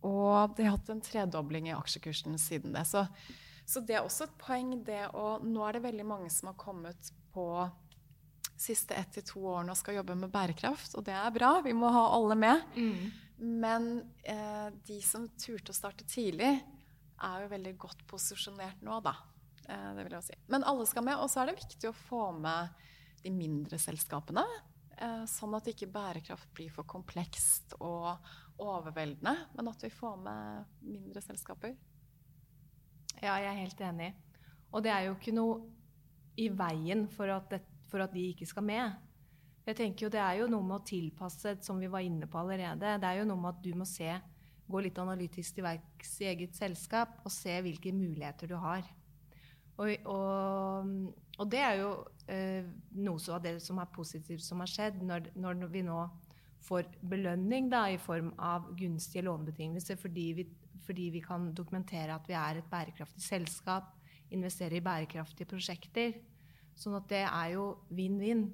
Og 0.06 0.56
de 0.58 0.66
har 0.66 0.78
hatt 0.78 0.92
en 0.94 1.02
tredobling 1.04 1.70
i 1.70 1.76
aksjekursen 1.76 2.38
siden 2.42 2.76
det. 2.76 2.86
Så, 2.90 3.04
så 3.68 3.82
det 3.86 3.98
er 3.98 4.06
også 4.06 4.30
et 4.30 4.38
poeng, 4.42 4.76
det 4.86 5.04
å 5.18 5.40
Nå 5.44 5.66
er 5.68 5.78
det 5.78 5.86
veldig 5.90 6.08
mange 6.08 6.32
som 6.34 6.52
har 6.52 6.58
kommet 6.62 7.12
på 7.34 7.46
siste 8.62 8.96
ett 8.96 9.10
til 9.16 9.26
to 9.26 9.42
årene 9.56 9.74
og 9.74 9.80
skal 9.80 9.98
jobbe 9.98 10.16
med 10.20 10.32
bærekraft, 10.34 10.94
og 10.98 11.06
det 11.08 11.16
er 11.18 11.34
bra. 11.34 11.56
Vi 11.66 11.74
må 11.74 11.90
ha 11.94 12.04
alle 12.14 12.38
med. 12.38 12.62
Mm. 12.76 13.32
Men 13.62 13.88
eh, 14.24 14.68
de 14.86 15.00
som 15.02 15.26
turte 15.42 15.74
å 15.74 15.78
starte 15.78 16.06
tidlig, 16.06 16.60
er 17.22 17.44
jo 17.44 17.52
veldig 17.52 17.74
godt 17.82 18.04
posisjonert 18.10 18.82
nå, 18.86 19.00
da. 19.06 19.16
Eh, 19.66 19.90
det 19.98 20.06
vil 20.06 20.18
jeg 20.18 20.28
si. 20.30 20.38
Men 20.54 20.66
alle 20.70 20.86
skal 20.90 21.06
med. 21.08 21.22
Og 21.22 21.30
så 21.32 21.42
er 21.42 21.50
det 21.50 21.62
viktig 21.62 21.90
å 21.90 21.98
få 22.06 22.28
med 22.38 22.86
de 23.24 23.34
mindre 23.34 23.80
selskapene. 23.82 24.46
Eh, 24.98 25.24
sånn 25.30 25.58
at 25.58 25.70
ikke 25.72 25.90
bærekraft 25.92 26.52
blir 26.58 26.70
for 26.74 26.86
komplekst 26.90 27.76
og 27.80 28.14
overveldende. 28.62 29.36
Men 29.58 29.72
at 29.74 29.86
vi 29.86 29.94
får 29.94 30.18
med 30.22 30.82
mindre 30.86 31.24
selskaper. 31.26 31.76
Ja, 33.22 33.38
jeg 33.38 33.52
er 33.52 33.62
helt 33.64 33.86
enig. 33.86 34.12
Og 34.72 34.86
det 34.86 34.94
er 34.94 35.10
jo 35.10 35.18
ikke 35.18 35.36
noe 35.36 35.62
i 36.40 36.48
veien 36.54 37.08
for 37.12 37.32
at, 37.34 37.50
det, 37.52 37.62
for 37.92 38.04
at 38.04 38.14
de 38.14 38.30
ikke 38.32 38.48
skal 38.50 38.66
med. 38.68 39.00
Jeg 39.68 39.78
tenker 39.78 40.06
jo 40.06 40.12
Det 40.14 40.22
er 40.22 40.40
jo 40.40 40.50
noe 40.50 40.66
med 40.66 40.80
å 40.80 40.86
tilpasse, 40.86 41.58
som 41.62 41.80
vi 41.80 41.90
var 41.92 42.06
inne 42.06 42.28
på 42.28 42.40
allerede. 42.42 42.98
Det 43.02 43.10
er 43.10 43.22
jo 43.22 43.28
noe 43.30 43.42
med 43.42 43.54
at 43.54 43.62
du 43.64 43.74
må 43.78 43.86
se, 43.86 44.16
gå 44.72 44.82
litt 44.82 44.98
analytisk 45.02 45.58
til 45.58 45.68
verks 45.68 46.16
i 46.24 46.30
eget 46.32 46.56
selskap 46.56 47.20
og 47.26 47.34
se 47.34 47.58
hvilke 47.62 47.92
muligheter 47.94 48.50
du 48.50 48.56
har. 48.62 48.88
Og, 49.82 49.92
og, 50.10 50.90
og 51.38 51.52
det 51.52 51.62
er 51.66 51.78
jo 51.82 51.92
eh, 52.32 52.68
noe 53.02 53.36
av 53.36 53.44
det 53.44 53.56
som 53.64 53.80
er 53.82 53.94
positivt 53.94 54.44
som 54.46 54.62
har 54.64 54.72
skjedd, 54.72 55.02
når, 55.06 55.32
når 55.36 55.66
vi 55.74 55.84
nå 55.86 56.00
får 56.62 56.90
belønning 57.10 57.70
da, 57.72 57.88
i 57.90 58.00
form 58.02 58.32
av 58.38 58.70
gunstige 58.78 59.26
lånebetingelser 59.26 59.98
fordi 59.98 60.28
vi, 60.38 60.46
fordi 60.86 61.10
vi 61.16 61.24
kan 61.26 61.50
dokumentere 61.58 62.16
at 62.16 62.28
vi 62.30 62.38
er 62.38 62.60
et 62.60 62.70
bærekraftig 62.70 63.24
selskap, 63.26 63.96
investere 64.32 64.80
i 64.80 64.84
bærekraftige 64.84 65.50
prosjekter. 65.50 66.16
Sånn 66.78 66.98
at 66.98 67.08
det 67.12 67.24
er 67.28 67.54
jo 67.56 67.66
vinn-vinn. 67.94 68.46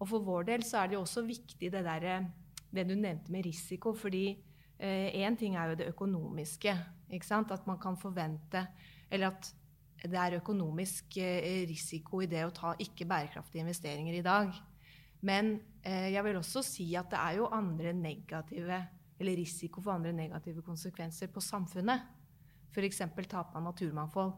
Og 0.00 0.08
for 0.10 0.24
vår 0.26 0.48
del 0.50 0.64
så 0.66 0.82
er 0.82 0.90
det 0.90 0.98
jo 0.98 1.04
også 1.04 1.24
viktig 1.26 1.70
det, 1.72 1.84
der, 1.86 2.26
det 2.74 2.86
du 2.88 2.94
nevnte 2.94 3.32
med 3.32 3.46
risiko. 3.46 3.94
fordi 3.94 4.36
én 4.78 5.32
eh, 5.32 5.38
ting 5.38 5.56
er 5.56 5.70
jo 5.70 5.80
det 5.80 5.88
økonomiske. 5.88 6.74
Ikke 7.10 7.26
sant? 7.26 7.52
At 7.52 7.66
man 7.66 7.78
kan 7.78 7.96
forvente 7.96 8.66
Eller 9.10 9.30
at 9.30 9.54
det 10.02 10.18
er 10.18 10.36
økonomisk 10.40 11.16
eh, 11.16 11.64
risiko 11.68 12.20
i 12.20 12.26
det 12.26 12.44
å 12.44 12.52
ta 12.52 12.74
ikke 12.78 13.06
bærekraftige 13.06 13.62
investeringer 13.62 14.14
i 14.14 14.22
dag. 14.22 14.50
Men 15.22 15.60
eh, 15.82 16.12
jeg 16.12 16.24
vil 16.24 16.36
også 16.36 16.62
si 16.62 16.94
at 16.98 17.08
det 17.12 17.20
er 17.20 17.38
jo 17.38 17.46
andre 17.52 17.92
negative 17.92 18.82
eller 19.20 19.38
risiko 19.38 19.80
for 19.80 19.94
andre 19.94 20.12
negative 20.12 20.62
konsekvenser 20.66 21.30
på 21.32 21.40
samfunnet. 21.40 22.02
F.eks. 22.74 23.00
tap 23.30 23.54
av 23.54 23.62
naturmangfold. 23.62 24.34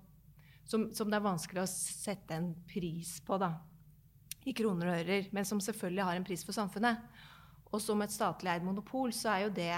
Som, 0.66 0.88
som, 0.94 1.11
det 1.11 1.18
er 1.18 1.26
vanskelig 1.26 1.62
å 1.62 1.70
sette 1.70 2.35
en 2.35 2.50
pris 2.66 3.16
på 3.23 3.38
da, 3.38 3.52
i 4.46 4.54
kroner 4.56 4.90
og 4.90 5.00
ører, 5.00 5.28
men 5.35 5.46
som 5.46 5.62
selvfølgelig 5.62 6.06
har 6.08 6.18
en 6.18 6.26
pris 6.26 6.42
for 6.46 6.56
samfunnet. 6.56 7.02
Og 7.70 7.82
som 7.82 8.02
et 8.02 8.14
statlig 8.14 8.50
eid 8.50 8.66
monopol 8.66 9.14
så 9.14 9.32
er 9.32 9.46
jo 9.46 9.54
det 9.54 9.73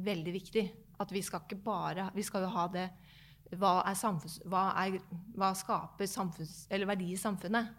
veldig 0.00 0.34
viktig. 0.34 0.64
At 1.00 1.12
vi 1.14 1.22
skal 1.24 1.40
ikke 1.46 1.62
bare 1.64 2.10
Vi 2.12 2.22
skal 2.26 2.42
jo 2.44 2.50
ha 2.52 2.66
det 2.68 2.82
Hva, 3.56 3.80
er 3.88 3.96
samfunns, 3.96 4.36
hva, 4.44 4.66
er, 4.82 4.98
hva 5.34 5.54
skaper 5.56 6.06
samfunns, 6.06 6.66
verdi 6.70 7.08
i 7.14 7.18
samfunnet? 7.18 7.70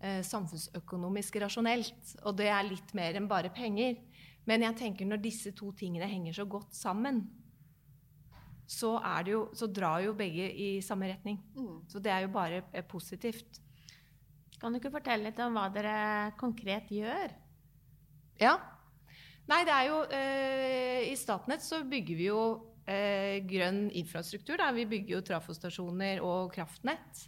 Eh, 0.00 0.20
samfunnsøkonomisk 0.24 1.36
rasjonelt. 1.42 2.14
Og 2.24 2.36
det 2.38 2.48
er 2.48 2.64
litt 2.68 2.94
mer 2.96 3.18
enn 3.18 3.28
bare 3.28 3.52
penger. 3.52 3.98
Men 4.48 4.64
jeg 4.64 4.78
tenker 4.80 5.08
når 5.08 5.22
disse 5.24 5.52
to 5.56 5.70
tingene 5.76 6.08
henger 6.08 6.36
så 6.36 6.46
godt 6.48 6.76
sammen, 6.76 7.22
så, 8.66 8.94
jo, 9.28 9.46
så 9.56 9.68
drar 9.68 10.00
jo 10.04 10.14
begge 10.16 10.48
i 10.50 10.68
samme 10.82 11.10
retning. 11.10 11.38
Mm. 11.56 11.82
Så 11.88 12.00
det 12.00 12.12
er 12.12 12.24
jo 12.24 12.32
bare 12.34 12.62
eh, 12.72 12.84
positivt. 12.84 13.60
Kan 14.60 14.72
du 14.72 14.80
ikke 14.80 14.94
fortelle 14.94 15.28
litt 15.28 15.40
om 15.44 15.58
hva 15.58 15.66
dere 15.72 15.96
konkret 16.40 16.88
gjør? 16.94 17.34
Ja. 18.40 18.56
Nei, 19.50 19.60
det 19.68 19.74
er 19.74 19.88
jo 19.90 19.98
eh, 20.08 21.10
I 21.10 21.16
Statnett 21.20 21.64
så 21.64 21.82
bygger 21.84 22.16
vi 22.16 22.30
jo 22.30 22.40
eh, 22.88 23.44
grønn 23.44 23.90
infrastruktur. 23.92 24.56
Da. 24.60 24.70
Vi 24.72 24.88
bygger 24.88 25.18
jo 25.18 25.24
trafostasjoner 25.28 26.22
og 26.24 26.54
kraftnett. 26.54 27.26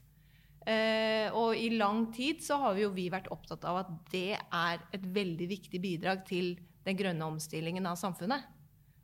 Eh, 0.66 1.28
og 1.36 1.54
i 1.54 1.68
lang 1.76 2.08
tid 2.16 2.40
så 2.42 2.58
har 2.58 2.74
vi 2.74 2.86
jo 2.86 2.94
vi 2.94 3.06
vært 3.12 3.28
opptatt 3.34 3.62
av 3.68 3.84
at 3.84 3.92
det 4.10 4.32
er 4.34 4.80
et 4.96 5.04
veldig 5.04 5.46
viktig 5.52 5.82
bidrag 5.82 6.24
til 6.26 6.56
den 6.86 6.98
grønne 6.98 7.28
omstillingen 7.28 7.86
av 7.86 8.00
samfunnet. 8.00 8.48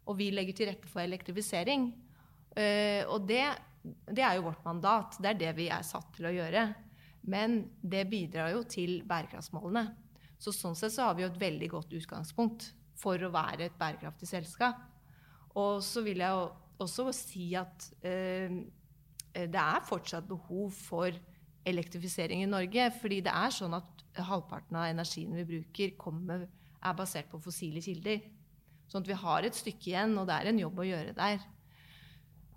Og 0.08 0.16
vi 0.18 0.32
legger 0.34 0.56
til 0.56 0.72
rette 0.72 0.88
for 0.90 1.04
elektrifisering. 1.04 1.90
Eh, 2.56 3.02
og 3.09 3.26
det, 3.28 3.44
det 3.82 4.25
er 4.25 4.38
jo 4.38 4.49
vårt 4.49 4.64
mandat. 4.66 5.18
Det 5.23 5.32
er 5.32 5.40
det 5.40 5.52
vi 5.59 5.68
er 5.73 5.85
satt 5.87 6.12
til 6.16 6.28
å 6.28 6.35
gjøre. 6.35 6.66
Men 7.32 7.61
det 7.80 8.06
bidrar 8.11 8.52
jo 8.54 8.62
til 8.66 9.00
bærekraftsmålene. 9.09 9.87
Så 10.42 10.54
sånn 10.54 10.75
sett 10.78 10.94
så 10.94 11.06
har 11.06 11.16
vi 11.16 11.23
jo 11.25 11.30
et 11.30 11.40
veldig 11.40 11.68
godt 11.71 11.92
utgangspunkt 11.94 12.73
for 12.99 13.21
å 13.23 13.30
være 13.32 13.68
et 13.68 13.78
bærekraftig 13.78 14.28
selskap. 14.30 14.80
Og 15.59 15.82
så 15.85 16.02
vil 16.02 16.23
jeg 16.25 16.49
også 16.82 17.11
si 17.14 17.52
at 17.59 17.87
eh, 18.06 18.56
det 19.32 19.61
er 19.61 19.87
fortsatt 19.87 20.26
behov 20.28 20.73
for 20.75 21.14
elektrifisering 21.68 22.42
i 22.42 22.50
Norge. 22.50 22.88
Fordi 22.99 23.21
det 23.25 23.32
er 23.32 23.54
sånn 23.54 23.78
at 23.78 24.04
halvparten 24.18 24.76
av 24.76 24.90
energien 24.90 25.35
vi 25.38 25.47
bruker, 25.49 25.94
kommer 26.00 26.47
er 26.82 26.97
basert 26.99 27.30
på 27.30 27.40
fossile 27.42 27.82
kilder. 27.85 28.23
Sånn 28.90 29.04
at 29.04 29.11
vi 29.12 29.18
har 29.23 29.47
et 29.47 29.56
stykke 29.56 29.92
igjen, 29.92 30.16
og 30.18 30.26
det 30.28 30.37
er 30.37 30.50
en 30.50 30.62
jobb 30.64 30.82
å 30.82 30.88
gjøre 30.88 31.14
der. 31.16 31.44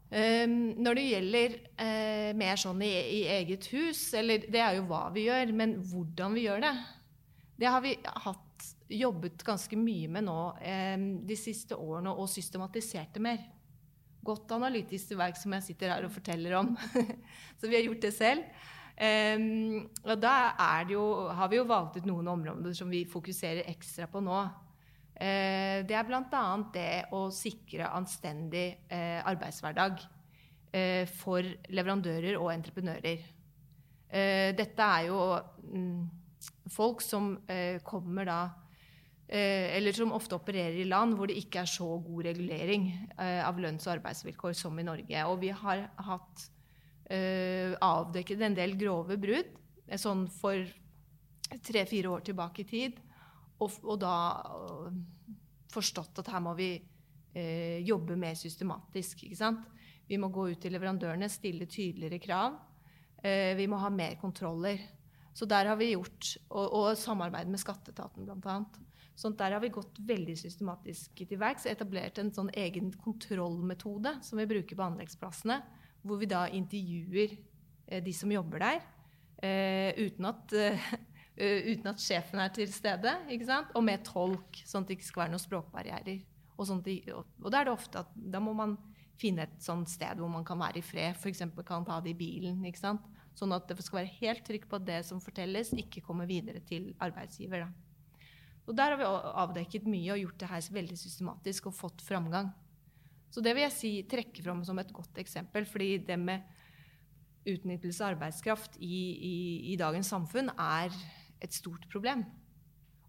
Um, 0.05 0.75
når 0.85 0.99
det 0.99 1.03
gjelder 1.09 1.53
uh, 1.81 2.31
mer 2.37 2.59
sånn 2.61 2.83
i, 2.85 2.91
i, 2.93 3.21
eget 3.39 3.65
hus, 3.73 4.07
eller 4.15 4.45
det 4.53 4.61
er 4.61 4.77
jo 4.77 4.85
hva 4.91 5.07
vi 5.15 5.25
gjør, 5.25 5.53
men 5.57 5.79
hvordan 5.81 6.37
vi 6.37 6.45
gjør 6.45 6.61
det, 6.67 6.73
det 7.57 7.71
har 7.71 7.81
vi 7.83 7.95
hatt, 8.05 8.41
jobbet 8.85 9.41
ganske 9.43 9.75
mye 9.79 10.07
med 10.13 10.27
nå 10.27 10.39
um, 10.53 11.05
de 11.25 11.37
siste 11.39 11.75
årene, 11.75 12.13
og 12.13 12.29
systematisert 12.29 13.17
det 13.17 13.23
mer. 13.25 13.41
Godt 14.25 14.53
analytisk 14.55 15.15
verk 15.17 15.39
som 15.41 15.57
jeg 15.57 15.65
sitter 15.71 15.95
her 15.95 16.05
og 16.05 16.13
forteller 16.13 16.53
om. 16.61 16.71
Så 17.59 17.65
vi 17.65 17.77
har 17.77 17.85
gjort 17.87 18.05
det 18.05 18.13
selv. 18.13 18.45
Um, 18.95 19.89
og 20.05 20.21
da 20.21 20.35
jo, 20.87 21.01
har 21.35 21.49
vi 21.51 21.59
jo 21.59 21.65
valgt 21.67 21.97
ut 21.99 22.07
noen 22.07 22.29
områder 22.31 22.77
som 22.77 22.93
vi 22.93 23.03
fokuserer 23.09 23.67
ekstra 23.73 24.07
på 24.11 24.21
nå. 24.23 24.37
Uh, 25.15 25.79
det 25.87 25.95
er 25.95 26.03
bl.a. 26.03 26.43
det 26.75 26.89
å 27.15 27.29
sikre 27.31 27.87
anstendig 27.95 28.65
uh, 28.89 29.23
arbeidshverdag 29.31 30.01
uh, 30.03 31.05
for 31.21 31.47
leverandører 31.71 32.35
og 32.35 32.51
entreprenører. 32.55 33.31
dette 34.55 34.85
er 34.85 35.07
jo 35.09 35.17
um, 35.73 36.05
folk 36.71 37.01
som 37.01 37.33
kommer 37.83 38.25
da 38.25 38.37
eller 39.27 39.91
som 39.97 40.13
ofte 40.13 40.37
opererer 40.37 40.77
i 40.77 40.85
land 40.87 41.17
hvor 41.17 41.27
det 41.27 41.39
ikke 41.41 41.63
er 41.63 41.67
så 41.67 41.87
god 41.99 42.27
regulering 42.27 42.85
av 43.17 43.57
lønns- 43.59 43.87
og 43.89 43.95
arbeidsvilkår 43.95 44.53
som 44.55 44.77
i 44.79 44.85
Norge. 44.85 45.23
Og 45.25 45.41
vi 45.41 45.49
har 45.49 45.81
hatt 46.05 46.45
avdekket 47.81 48.45
en 48.45 48.55
del 48.55 48.77
grove 48.77 49.17
brudd 49.17 49.49
eh, 49.89 49.99
sånn 49.99 50.27
for 50.31 50.61
tre-fire 51.65 52.13
år 52.13 52.23
tilbake 52.29 52.63
i 52.63 52.69
tid. 52.69 53.01
Og, 53.63 53.77
og 53.83 53.99
da 54.01 54.15
uh, 54.43 54.89
forstått 55.71 56.21
at 56.23 56.31
her 56.31 56.43
må 56.43 56.53
vi 56.57 56.69
eh, 56.75 57.79
jobbe 57.83 58.15
mer 58.19 58.35
systematisk. 58.39 59.25
ikke 59.25 59.39
sant? 59.39 59.65
Vi 60.07 60.19
må 60.21 60.29
gå 60.31 60.49
ut 60.51 60.61
til 60.61 60.75
leverandørene, 60.75 61.27
stille 61.31 61.65
tydeligere 61.67 62.21
krav. 62.21 62.59
vi 63.57 63.65
må 63.67 63.79
ha 63.81 63.89
mer 63.89 64.15
kontroller. 64.21 64.77
Så 65.33 65.47
der 65.49 65.65
har 65.65 65.75
vi 65.75 65.91
gjort, 65.91 66.37
Og, 66.49 66.73
og 66.73 66.97
samarbeid 66.97 67.49
med 67.49 67.59
skatteetaten, 67.59 68.23
bl.a. 68.23 68.59
Så 69.15 69.29
der 69.29 69.51
har 69.51 69.59
vi 69.59 69.69
gått 69.73 69.97
veldig 69.99 70.35
systematisk 70.37 71.23
til 71.27 71.39
verks. 71.39 71.65
Etablert 71.65 72.19
en 72.19 72.31
sånn 72.31 72.51
egen 72.53 72.93
kontrollmetode 72.93 74.19
som 74.23 74.39
vi 74.39 74.45
bruker 74.45 74.75
på 74.75 74.85
anleggsplassene 74.85 75.61
hvor 76.05 76.21
vi 76.21 76.29
da 76.29 76.45
intervjuer 76.53 77.33
eh, 77.87 78.03
de 78.05 78.13
som 78.13 78.31
jobber 78.31 78.61
der, 78.61 78.83
eh, 79.41 79.91
uten 79.97 80.29
at, 80.29 80.53
eh, 80.53 80.89
uten 81.35 81.91
at 81.91 81.99
sjefen 81.99 82.39
er 82.39 82.51
til 82.55 82.71
stede, 82.71 83.11
og 83.75 83.83
med 83.83 84.05
tolk, 84.07 84.61
sånn 84.63 84.85
at 84.85 84.91
det 84.91 84.99
ikke 84.99 85.09
skal 85.09 85.25
være 85.25 85.33
noen 85.33 85.43
språkbarrierer. 85.43 86.21
Og, 86.55 86.67
sånt, 86.69 86.87
og 86.87 87.49
da 87.51 87.59
er 87.59 87.67
det 87.67 87.73
ofte 87.73 88.05
at 88.05 88.13
da 88.15 88.39
må 88.39 88.53
man 88.55 88.77
finne 89.19 89.43
et 89.43 89.57
sånt 89.63 89.89
sted 89.91 90.19
hvor 90.19 90.31
man 90.31 90.45
kan 90.47 90.59
være 90.59 90.79
i 90.79 90.85
fred. 90.85 91.17
F.eks. 91.19 91.43
kan 91.67 91.87
ta 91.87 91.99
det 92.03 92.13
i 92.13 92.19
bilen. 92.19 92.63
ikke 92.67 92.83
sant? 92.83 93.03
Sånn 93.35 93.51
at 93.55 93.67
det 93.67 93.83
skal 93.83 94.01
være 94.01 94.13
helt 94.21 94.45
trygt 94.47 94.69
på 94.71 94.79
at 94.79 94.87
det 94.87 95.01
som 95.07 95.19
fortelles, 95.23 95.73
ikke 95.75 96.03
kommer 96.05 96.27
videre 96.29 96.61
til 96.63 96.93
arbeidsgiver. 97.03 97.65
Da. 97.65 98.29
Og 98.65 98.75
Der 98.75 98.95
har 98.95 98.99
vi 98.99 99.07
avdekket 99.43 99.89
mye 99.91 100.13
og 100.15 100.21
gjort 100.23 100.39
det 100.41 100.51
her 100.53 100.69
veldig 100.79 100.97
systematisk 100.97 101.67
og 101.69 101.75
fått 101.75 102.03
framgang. 102.05 102.53
Så 103.29 103.43
det 103.43 103.51
vil 103.55 103.65
jeg 103.65 103.75
si 103.75 103.91
trekke 104.07 104.43
fram 104.45 104.63
som 104.63 104.79
et 104.79 104.93
godt 104.95 105.17
eksempel. 105.19 105.65
fordi 105.65 105.97
det 105.97 106.19
med 106.19 106.41
utnyttelse 107.45 108.01
av 108.01 108.15
arbeidskraft 108.15 108.77
i, 108.79 108.97
i, 109.13 109.35
i, 109.73 109.75
dagens 109.77 110.09
samfunn 110.09 110.49
er 110.57 110.93
et 111.43 111.53
stort 111.53 111.87
problem. 111.91 112.23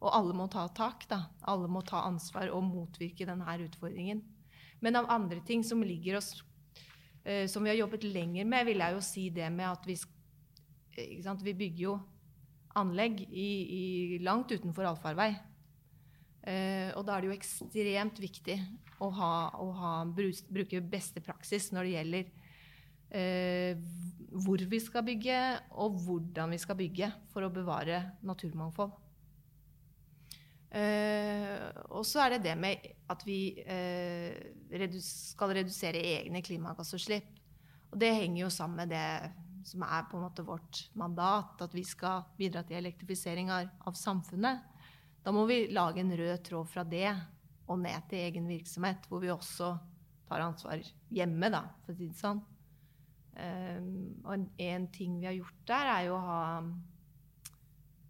Og 0.03 0.11
alle 0.13 0.35
må 0.37 0.49
ta 0.53 0.67
tak. 0.77 1.07
da. 1.09 1.23
Alle 1.49 1.69
må 1.73 1.83
ta 1.87 2.05
ansvar 2.07 2.53
og 2.55 2.67
motvirke 2.67 3.27
denne 3.29 3.59
utfordringen. 3.65 4.23
Men 4.85 4.99
av 5.01 5.11
andre 5.11 5.41
ting 5.47 5.65
som 5.65 5.83
ligger 5.83 6.19
oss 6.19 6.35
uh, 6.37 7.47
som 7.49 7.65
vi 7.65 7.73
har 7.73 7.81
jobbet 7.81 8.05
lenger 8.05 8.45
med, 8.45 8.67
vil 8.69 8.85
jeg 8.85 8.97
jo 8.97 9.03
si 9.05 9.29
det 9.35 9.49
med 9.53 9.71
at 9.71 9.89
vi, 9.89 9.97
vi 11.43 11.57
bygger 11.65 11.83
jo 11.87 11.97
anlegg 12.77 13.23
i, 13.31 13.51
i 13.81 13.85
langt 14.25 14.53
utenfor 14.53 14.91
allfarvei. 14.91 15.33
Uh, 16.47 16.93
og 16.95 17.07
da 17.07 17.17
er 17.17 17.25
det 17.25 17.31
jo 17.31 17.39
ekstremt 17.39 18.21
viktig 18.23 18.61
å, 19.03 19.09
ha, 19.17 19.33
å 19.59 19.71
ha, 19.81 19.95
bruke 20.07 20.83
beste 20.85 21.23
praksis 21.25 21.73
når 21.75 21.89
det 21.89 21.95
gjelder 21.97 22.29
uh, 23.17 23.89
hvor 24.45 24.63
vi 24.71 24.81
skal 24.83 25.05
bygge, 25.07 25.41
og 25.81 25.99
hvordan 26.05 26.55
vi 26.55 26.61
skal 26.61 26.79
bygge 26.79 27.11
for 27.33 27.47
å 27.47 27.53
bevare 27.53 28.03
naturmangfold. 28.27 28.93
Eh, 30.77 31.63
og 31.95 32.05
så 32.05 32.25
er 32.25 32.35
det 32.35 32.45
det 32.51 32.57
med 32.61 32.87
at 33.09 33.23
vi 33.25 33.41
redus 33.65 35.09
skal 35.33 35.55
redusere 35.57 36.03
egne 36.19 36.43
klimagassutslipp. 36.45 37.33
Og 37.93 38.01
det 38.03 38.13
henger 38.19 38.43
jo 38.43 38.53
sammen 38.53 38.83
med 38.83 38.93
det 38.93 39.07
som 39.67 39.83
er 39.83 40.07
på 40.11 40.19
en 40.19 40.27
måte 40.27 40.45
vårt 40.47 40.85
mandat, 40.99 41.59
at 41.63 41.75
vi 41.75 41.83
skal 41.87 42.27
bidra 42.39 42.63
til 42.67 42.79
elektrifisering 42.79 43.51
av 43.51 43.97
samfunnet. 43.99 44.63
Da 45.27 45.33
må 45.35 45.47
vi 45.49 45.65
lage 45.75 46.03
en 46.03 46.15
rød 46.15 46.45
tråd 46.47 46.71
fra 46.71 46.85
det 46.87 47.09
og 47.67 47.81
ned 47.83 48.07
til 48.11 48.23
egen 48.23 48.47
virksomhet, 48.47 49.09
hvor 49.11 49.23
vi 49.25 49.33
også 49.33 49.73
tar 50.29 50.45
ansvar 50.45 50.83
hjemme, 51.11 51.51
da, 51.51 51.65
for 51.83 51.95
å 51.95 51.99
si 51.99 52.11
det 52.11 52.21
sånn. 52.21 52.43
Um, 53.37 54.17
og 54.25 54.47
en, 54.65 54.87
ting 54.95 55.19
vi 55.21 55.29
har 55.29 55.37
gjort 55.37 55.63
der, 55.69 55.91
er 55.93 56.03
jo 56.07 56.17
å 56.17 56.25
ha 56.25 56.43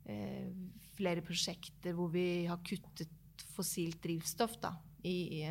uh, 0.07 0.49
flere 0.97 1.25
prosjekter 1.27 1.97
hvor 1.97 2.13
vi 2.15 2.47
har 2.47 2.63
kuttet 2.67 3.45
fossilt 3.57 3.99
drivstoff 4.05 4.59
da, 4.63 4.77
i, 5.03 5.43
i, 5.43 5.45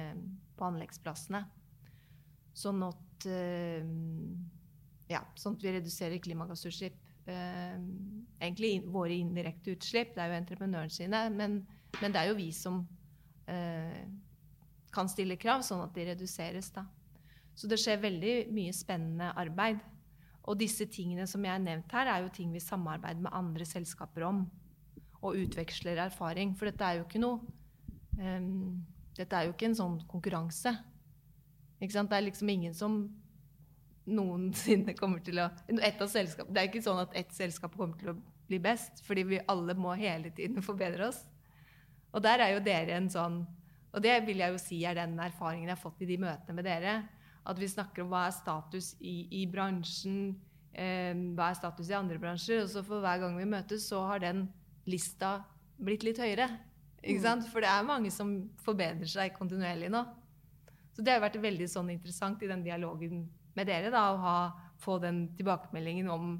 på 0.56 0.68
anleggsplassene. 0.70 1.44
Sånn 2.56 2.86
at, 2.88 3.28
uh, 3.28 3.84
ja, 5.12 5.26
sånn 5.36 5.60
at 5.60 5.68
vi 5.68 5.76
reduserer 5.76 6.24
klimagassutslipp. 6.24 7.02
Uh, 7.26 7.76
egentlig 8.40 8.76
in, 8.78 8.90
våre 8.94 9.18
indirekte 9.18 9.76
utslipp. 9.76 10.14
Det 10.16 10.24
er 10.24 10.32
jo 10.32 10.40
entreprenøren 10.40 10.94
sine. 10.94 11.26
Men, 11.36 11.64
men 12.00 12.16
det 12.16 12.22
er 12.22 12.32
jo 12.32 12.40
vi 12.40 12.52
som 12.56 12.84
eh, 13.48 14.04
kan 14.96 15.10
stille 15.12 15.38
krav, 15.40 15.64
sånn 15.66 15.84
at 15.86 15.96
de 15.96 16.08
reduseres. 16.12 16.72
da. 16.76 16.86
Så 17.56 17.70
det 17.72 17.80
skjer 17.80 18.02
veldig 18.04 18.36
mye 18.56 18.74
spennende 18.76 19.32
arbeid. 19.40 19.80
Og 20.46 20.60
disse 20.60 20.86
tingene 20.92 21.26
som 21.30 21.44
jeg 21.46 21.56
har 21.56 21.64
nevnt 21.64 21.94
her, 21.96 22.10
er 22.12 22.26
jo 22.26 22.34
ting 22.34 22.52
vi 22.54 22.62
samarbeider 22.62 23.24
med 23.24 23.34
andre 23.34 23.66
selskaper 23.66 24.28
om. 24.28 24.44
Og 25.26 25.40
utveksler 25.46 26.04
erfaring. 26.04 26.54
For 26.58 26.70
dette 26.70 26.86
er 26.86 27.00
jo 27.00 27.08
ikke 27.08 27.24
noe 27.24 27.40
um, 28.20 28.84
Dette 29.16 29.38
er 29.38 29.48
jo 29.48 29.54
ikke 29.54 29.70
en 29.70 29.78
sånn 29.78 30.00
konkurranse. 30.12 30.74
Ikke 31.80 31.96
sant? 31.96 32.10
Det 32.12 32.18
er 32.18 32.26
liksom 32.28 32.50
ingen 32.52 32.74
som 32.76 32.98
noensinne 34.06 34.94
kommer 34.98 35.24
til 35.26 35.40
å 35.42 35.50
et 35.80 36.02
av 36.02 36.10
selskap, 36.12 36.50
Det 36.52 36.62
er 36.62 36.70
ikke 36.70 36.84
sånn 36.86 37.02
at 37.02 37.16
ett 37.18 37.32
selskap 37.34 37.78
kommer 37.78 37.98
til 37.98 38.12
å 38.12 38.18
bli 38.46 38.60
best, 38.62 39.02
fordi 39.06 39.24
vi 39.26 39.40
alle 39.50 39.74
må 39.74 39.96
hele 39.98 40.30
tiden 40.36 40.62
forbedre 40.66 41.08
oss. 41.08 41.24
Og 42.14 42.22
der 42.24 42.44
er 42.44 42.54
jo 42.54 42.64
dere 42.64 43.00
en 43.00 43.10
sånn 43.12 43.42
Og 43.96 44.04
det 44.04 44.14
vil 44.28 44.42
jeg 44.44 44.52
jo 44.52 44.60
si 44.60 44.82
er 44.84 44.98
den 44.98 45.16
erfaringen 45.24 45.70
jeg 45.70 45.78
har 45.78 45.82
fått 45.82 46.02
i 46.04 46.08
de 46.10 46.18
møtene 46.20 46.56
med 46.58 46.66
dere. 46.68 46.96
At 47.46 47.60
vi 47.62 47.70
snakker 47.70 48.04
om 48.04 48.12
hva 48.14 48.26
er 48.28 48.36
status 48.36 48.94
i, 49.00 49.28
i 49.42 49.46
bransjen, 49.50 50.36
eh, 50.74 51.14
hva 51.38 51.52
er 51.52 51.60
status 51.60 51.92
i 51.92 51.98
andre 51.98 52.20
bransjer. 52.22 52.64
Og 52.64 52.72
så 52.74 52.84
for 52.86 53.04
hver 53.04 53.22
gang 53.22 53.38
vi 53.38 53.50
møtes, 53.50 53.88
så 53.92 54.02
har 54.10 54.24
den 54.24 54.48
lista 54.90 55.38
blitt 55.78 56.06
litt 56.08 56.22
høyere. 56.22 56.50
Ikke 57.06 57.22
mm. 57.22 57.26
sant? 57.26 57.50
For 57.52 57.62
det 57.62 57.70
er 57.70 57.88
mange 57.88 58.12
som 58.14 58.36
forbedrer 58.66 59.10
seg 59.10 59.36
kontinuerlig 59.38 59.92
nå. 59.94 60.04
Så 60.96 61.04
det 61.04 61.14
har 61.14 61.24
vært 61.26 61.42
veldig 61.44 61.68
sånn 61.70 61.92
interessant 61.92 62.42
i 62.42 62.50
den 62.50 62.64
dialogen 62.66 63.26
med 63.56 63.68
dere 63.70 63.92
da, 63.92 64.10
å 64.14 64.20
ha, 64.20 64.38
få 64.82 64.98
den 65.04 65.26
tilbakemeldingen 65.38 66.10
om 66.12 66.36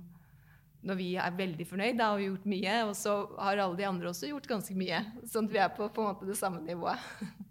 når 0.86 1.00
vi 1.00 1.08
er 1.18 1.34
veldig 1.34 1.66
fornøyd 1.66 1.98
da, 1.98 2.12
og 2.12 2.20
har 2.20 2.28
gjort 2.28 2.48
mye, 2.52 2.76
og 2.86 2.94
så 2.98 3.16
har 3.42 3.62
alle 3.64 3.80
de 3.80 3.88
andre 3.88 4.12
også 4.12 4.30
gjort 4.30 4.48
ganske 4.52 4.76
mye. 4.78 5.00
Sånn 5.26 5.50
at 5.50 5.56
vi 5.56 5.62
er 5.64 5.72
på, 5.74 5.88
på 5.90 6.04
en 6.04 6.12
måte 6.12 6.30
det 6.30 6.38
samme 6.38 6.62
nivået. 6.66 7.02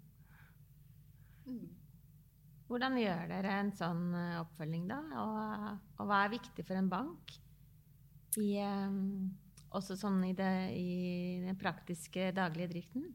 Mm. 2.65 2.69
Hvordan 2.69 2.97
gjør 2.97 3.25
dere 3.29 3.57
en 3.61 3.71
sånn 3.77 4.05
eh, 4.17 4.37
oppfølging, 4.41 4.85
da? 4.89 4.99
Og, 5.21 5.81
og 5.99 6.09
hva 6.09 6.23
er 6.25 6.33
viktig 6.33 6.65
for 6.65 6.77
en 6.79 6.89
bank? 6.89 7.35
I, 8.41 8.57
um, 8.65 9.29
også 9.77 9.95
sånn 9.99 10.23
i, 10.27 10.33
det, 10.35 10.53
i 10.75 11.43
den 11.45 11.57
praktiske 11.59 12.31
daglige 12.35 12.73
driften? 12.73 13.05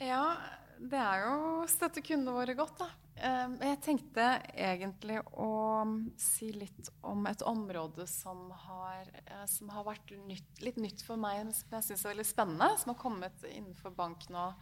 Ja, 0.00 0.36
det 0.78 0.98
er 0.98 1.26
jo 1.26 1.34
å 1.64 1.66
støtte 1.70 2.02
kundene 2.04 2.36
våre 2.38 2.54
godt, 2.58 2.78
da. 2.80 2.90
Ehm, 3.22 3.54
jeg 3.62 3.78
tenkte 3.84 4.24
egentlig 4.58 5.20
å 5.38 5.84
si 6.18 6.48
litt 6.54 6.90
om 7.06 7.26
et 7.30 7.44
område 7.46 8.08
som 8.10 8.48
har, 8.64 9.06
eh, 9.22 9.44
som 9.46 9.68
har 9.70 9.84
vært 9.86 10.10
nytt, 10.26 10.62
litt 10.62 10.80
nytt 10.82 11.02
for 11.06 11.16
meg, 11.16 11.52
som 11.54 11.78
jeg 11.78 11.84
syns 11.88 12.04
er 12.04 12.14
veldig 12.14 12.26
spennende. 12.26 12.78
Som 12.78 12.94
har 12.94 13.00
kommet 13.00 13.46
innenfor 13.46 13.94
bank 13.94 14.28
nå 14.30 14.48
eh, 14.50 14.54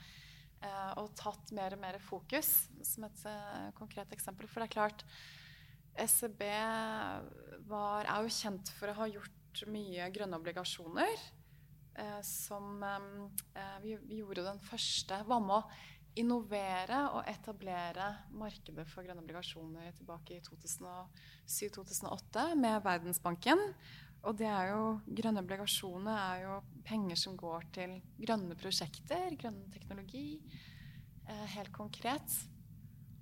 og 1.01 1.13
tatt 1.19 1.53
mer 1.57 1.77
og 1.77 1.83
mer 1.83 1.99
fokus, 2.03 2.51
som 2.87 3.07
et 3.09 3.23
eh, 3.29 3.71
konkret 3.79 4.13
eksempel. 4.15 4.51
For 4.51 4.63
det 4.63 4.71
er 4.71 4.77
klart, 4.77 5.07
SEB 5.93 6.43
var, 7.69 8.09
er 8.09 8.25
jo 8.25 8.33
kjent 8.33 8.73
for 8.79 8.93
å 8.93 8.99
ha 9.03 9.09
gjort 9.13 9.65
mye 9.69 10.09
grønne 10.15 10.39
obligasjoner. 10.41 11.25
som 12.25 12.81
vi, 13.83 13.99
vi, 14.01 14.23
gjorde 14.23 14.47
den 14.47 14.61
første 14.65 15.19
Var 15.29 15.43
med 15.45 15.59
å 15.59 15.67
innovere 16.17 17.03
og 17.17 17.29
etablere 17.29 18.07
markedet 18.37 18.87
for 18.89 19.05
grønne 19.05 19.21
obligasjoner 19.21 19.93
tilbake 19.97 20.39
i 20.39 20.43
2007-2008 20.49 22.55
med 22.57 22.81
Verdensbanken. 22.85 23.61
Og 24.23 24.37
det 24.39 24.47
er 24.47 24.71
jo, 24.71 24.83
grønne 25.19 25.43
obligasjoner 25.43 26.15
er 26.15 26.43
jo 26.45 26.59
penger 26.87 27.19
som 27.19 27.35
går 27.39 27.67
til 27.75 27.97
grønne 28.23 28.55
prosjekter, 28.59 29.35
grønn 29.39 29.59
teknologi, 29.75 30.39
eh, 31.27 31.47
helt 31.57 31.73
konkret. 31.75 32.37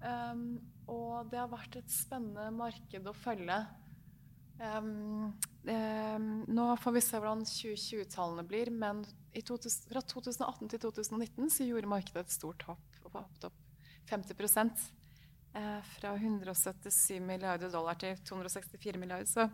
Um, 0.00 0.60
og 0.88 1.30
det 1.32 1.40
har 1.40 1.48
vært 1.52 1.78
et 1.80 1.92
spennende 1.92 2.50
marked 2.56 3.08
å 3.08 3.16
følge. 3.16 3.56
Um, 4.60 5.32
um, 5.64 6.28
nå 6.52 6.66
får 6.82 6.96
vi 6.96 7.02
se 7.04 7.20
hvordan 7.20 7.46
2020-tallene 7.48 8.44
blir, 8.48 8.72
men 8.72 9.04
2000, 9.32 9.88
fra 9.88 10.04
2018 10.04 10.72
til 10.72 10.82
2019 10.84 11.52
så 11.54 11.68
gjorde 11.68 11.92
markedet 11.92 12.26
et 12.26 12.34
stort 12.34 12.64
hopp 12.68 13.04
og 13.06 13.14
hoppet 13.14 13.46
opp 13.48 13.60
50 14.10 14.34
eh, 15.54 15.80
Fra 15.94 16.14
177 16.16 17.20
milliarder 17.22 17.70
dollar 17.70 17.94
til 17.94 18.18
264 18.26 18.98
milliarder. 18.98 19.28
Så 19.30 19.46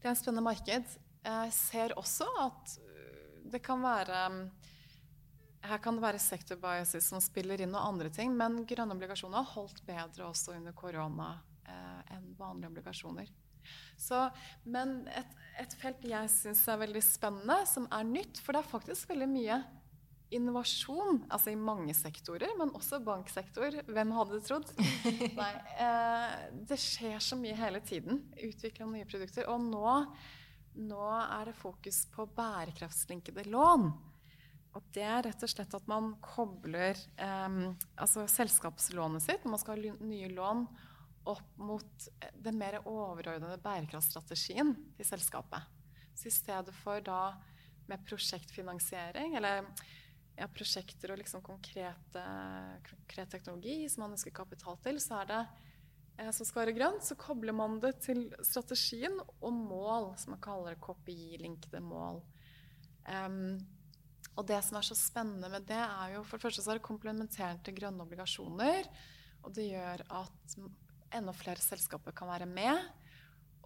det 0.00 0.08
er 0.08 0.14
en 0.14 0.18
spennende 0.18 0.46
marked. 0.46 0.96
Jeg 1.24 1.52
ser 1.52 1.94
også 2.00 2.26
at 2.40 2.76
øh, 2.80 3.50
det 3.52 3.60
kan 3.62 3.82
være 3.84 4.20
her 5.60 5.80
kan 5.82 5.98
det 5.98 6.04
være 6.04 6.20
sector 6.22 6.56
biases 6.60 7.10
som 7.10 7.20
spiller 7.20 7.60
inn, 7.60 7.74
og 7.76 7.84
andre 7.90 8.08
ting, 8.12 8.32
men 8.36 8.62
grønne 8.68 8.96
obligasjoner 8.96 9.42
har 9.42 9.54
holdt 9.58 9.82
bedre 9.84 10.30
også 10.30 10.54
under 10.56 10.72
korona 10.76 11.34
eh, 11.68 12.14
enn 12.16 12.30
vanlige 12.38 12.70
obligasjoner. 12.70 13.28
Så, 14.00 14.22
men 14.64 15.02
et, 15.12 15.34
et 15.60 15.76
felt 15.82 16.06
jeg 16.08 16.32
syns 16.32 16.64
er 16.64 16.80
veldig 16.80 17.02
spennende, 17.04 17.58
som 17.68 17.84
er 17.92 18.08
nytt, 18.08 18.40
for 18.40 18.56
det 18.56 18.62
er 18.62 18.72
faktisk 18.72 19.12
veldig 19.12 19.28
mye 19.28 19.60
innovasjon, 20.34 21.24
altså 21.32 21.52
i 21.52 21.58
mange 21.58 21.94
sektorer, 21.96 22.52
men 22.58 22.72
også 22.76 23.00
banksektor. 23.04 23.80
Hvem 23.90 24.12
hadde 24.14 24.42
trodd? 24.46 24.68
Nei, 25.40 25.50
eh, 25.82 26.36
det 26.70 26.78
skjer 26.80 27.18
så 27.22 27.38
mye 27.38 27.56
hele 27.58 27.82
tiden. 27.84 28.22
Utvikle 28.38 28.88
nye 28.90 29.08
produkter. 29.10 29.48
Og 29.50 29.64
nå, 29.64 29.96
nå 30.78 31.08
er 31.24 31.50
det 31.50 31.56
fokus 31.58 32.04
på 32.14 32.28
bærekraftslinkede 32.36 33.48
lån. 33.50 33.90
Og 34.78 34.86
det 34.94 35.02
er 35.02 35.24
rett 35.26 35.42
og 35.42 35.50
slett 35.50 35.74
at 35.74 35.90
man 35.90 36.12
kobler 36.22 36.94
eh, 36.94 37.58
altså 37.98 38.28
selskapslånet 38.30 39.26
sitt 39.26 39.42
når 39.44 39.56
man 39.56 39.62
skal 39.64 39.82
ha 39.82 39.96
nye 39.98 40.30
lån, 40.30 40.64
opp 41.28 41.58
mot 41.60 42.06
den 42.40 42.56
mer 42.56 42.78
overordnede 42.88 43.58
bærekraftstrategien 43.60 44.72
til 44.96 45.06
selskapet. 45.06 45.66
Så 46.16 46.30
i 46.30 46.32
stedet 46.34 46.72
for 46.80 47.02
da 47.04 47.34
med 47.90 48.06
prosjektfinansiering, 48.06 49.34
eller 49.36 49.66
ja, 50.40 50.48
prosjekter 50.48 51.12
og 51.12 51.20
liksom 51.20 51.42
konkrete, 51.44 52.22
konkret 52.86 53.32
teknologi 53.32 53.82
som 53.92 54.06
man 54.06 54.16
ønsker 54.16 54.34
kapital 54.34 54.78
til, 54.84 55.00
så 55.02 55.20
er 55.20 55.28
det 55.30 55.40
eh, 56.20 56.30
som 56.32 56.48
skal 56.48 56.64
være 56.64 56.76
grønt, 56.78 57.04
så 57.04 57.18
kobler 57.20 57.56
man 57.56 57.78
det 57.82 57.96
til 58.06 58.28
strategien 58.46 59.18
og 59.20 59.52
mål, 59.52 60.12
som 60.20 60.34
man 60.34 60.42
kaller 60.44 60.80
KPI-linkede 60.80 61.82
mål. 61.84 62.22
Um, 63.10 63.58
og 64.38 64.46
det 64.48 64.60
som 64.64 64.78
er 64.78 64.86
så 64.86 64.96
spennende 64.96 65.50
med 65.52 65.66
det, 65.68 65.80
er 65.80 66.14
jo 66.14 66.24
for 66.24 66.38
det 66.38 66.46
første 66.46 66.64
så 66.64 66.72
er 66.72 66.80
det 66.80 66.86
komplementerende 66.86 67.64
til 67.66 67.76
grønne 67.76 68.06
obligasjoner. 68.06 68.88
Og 69.44 69.52
det 69.56 69.66
gjør 69.72 70.04
at 70.20 70.56
enda 71.16 71.34
flere 71.36 71.60
selskaper 71.60 72.14
kan 72.16 72.30
være 72.30 72.48
med. 72.48 72.80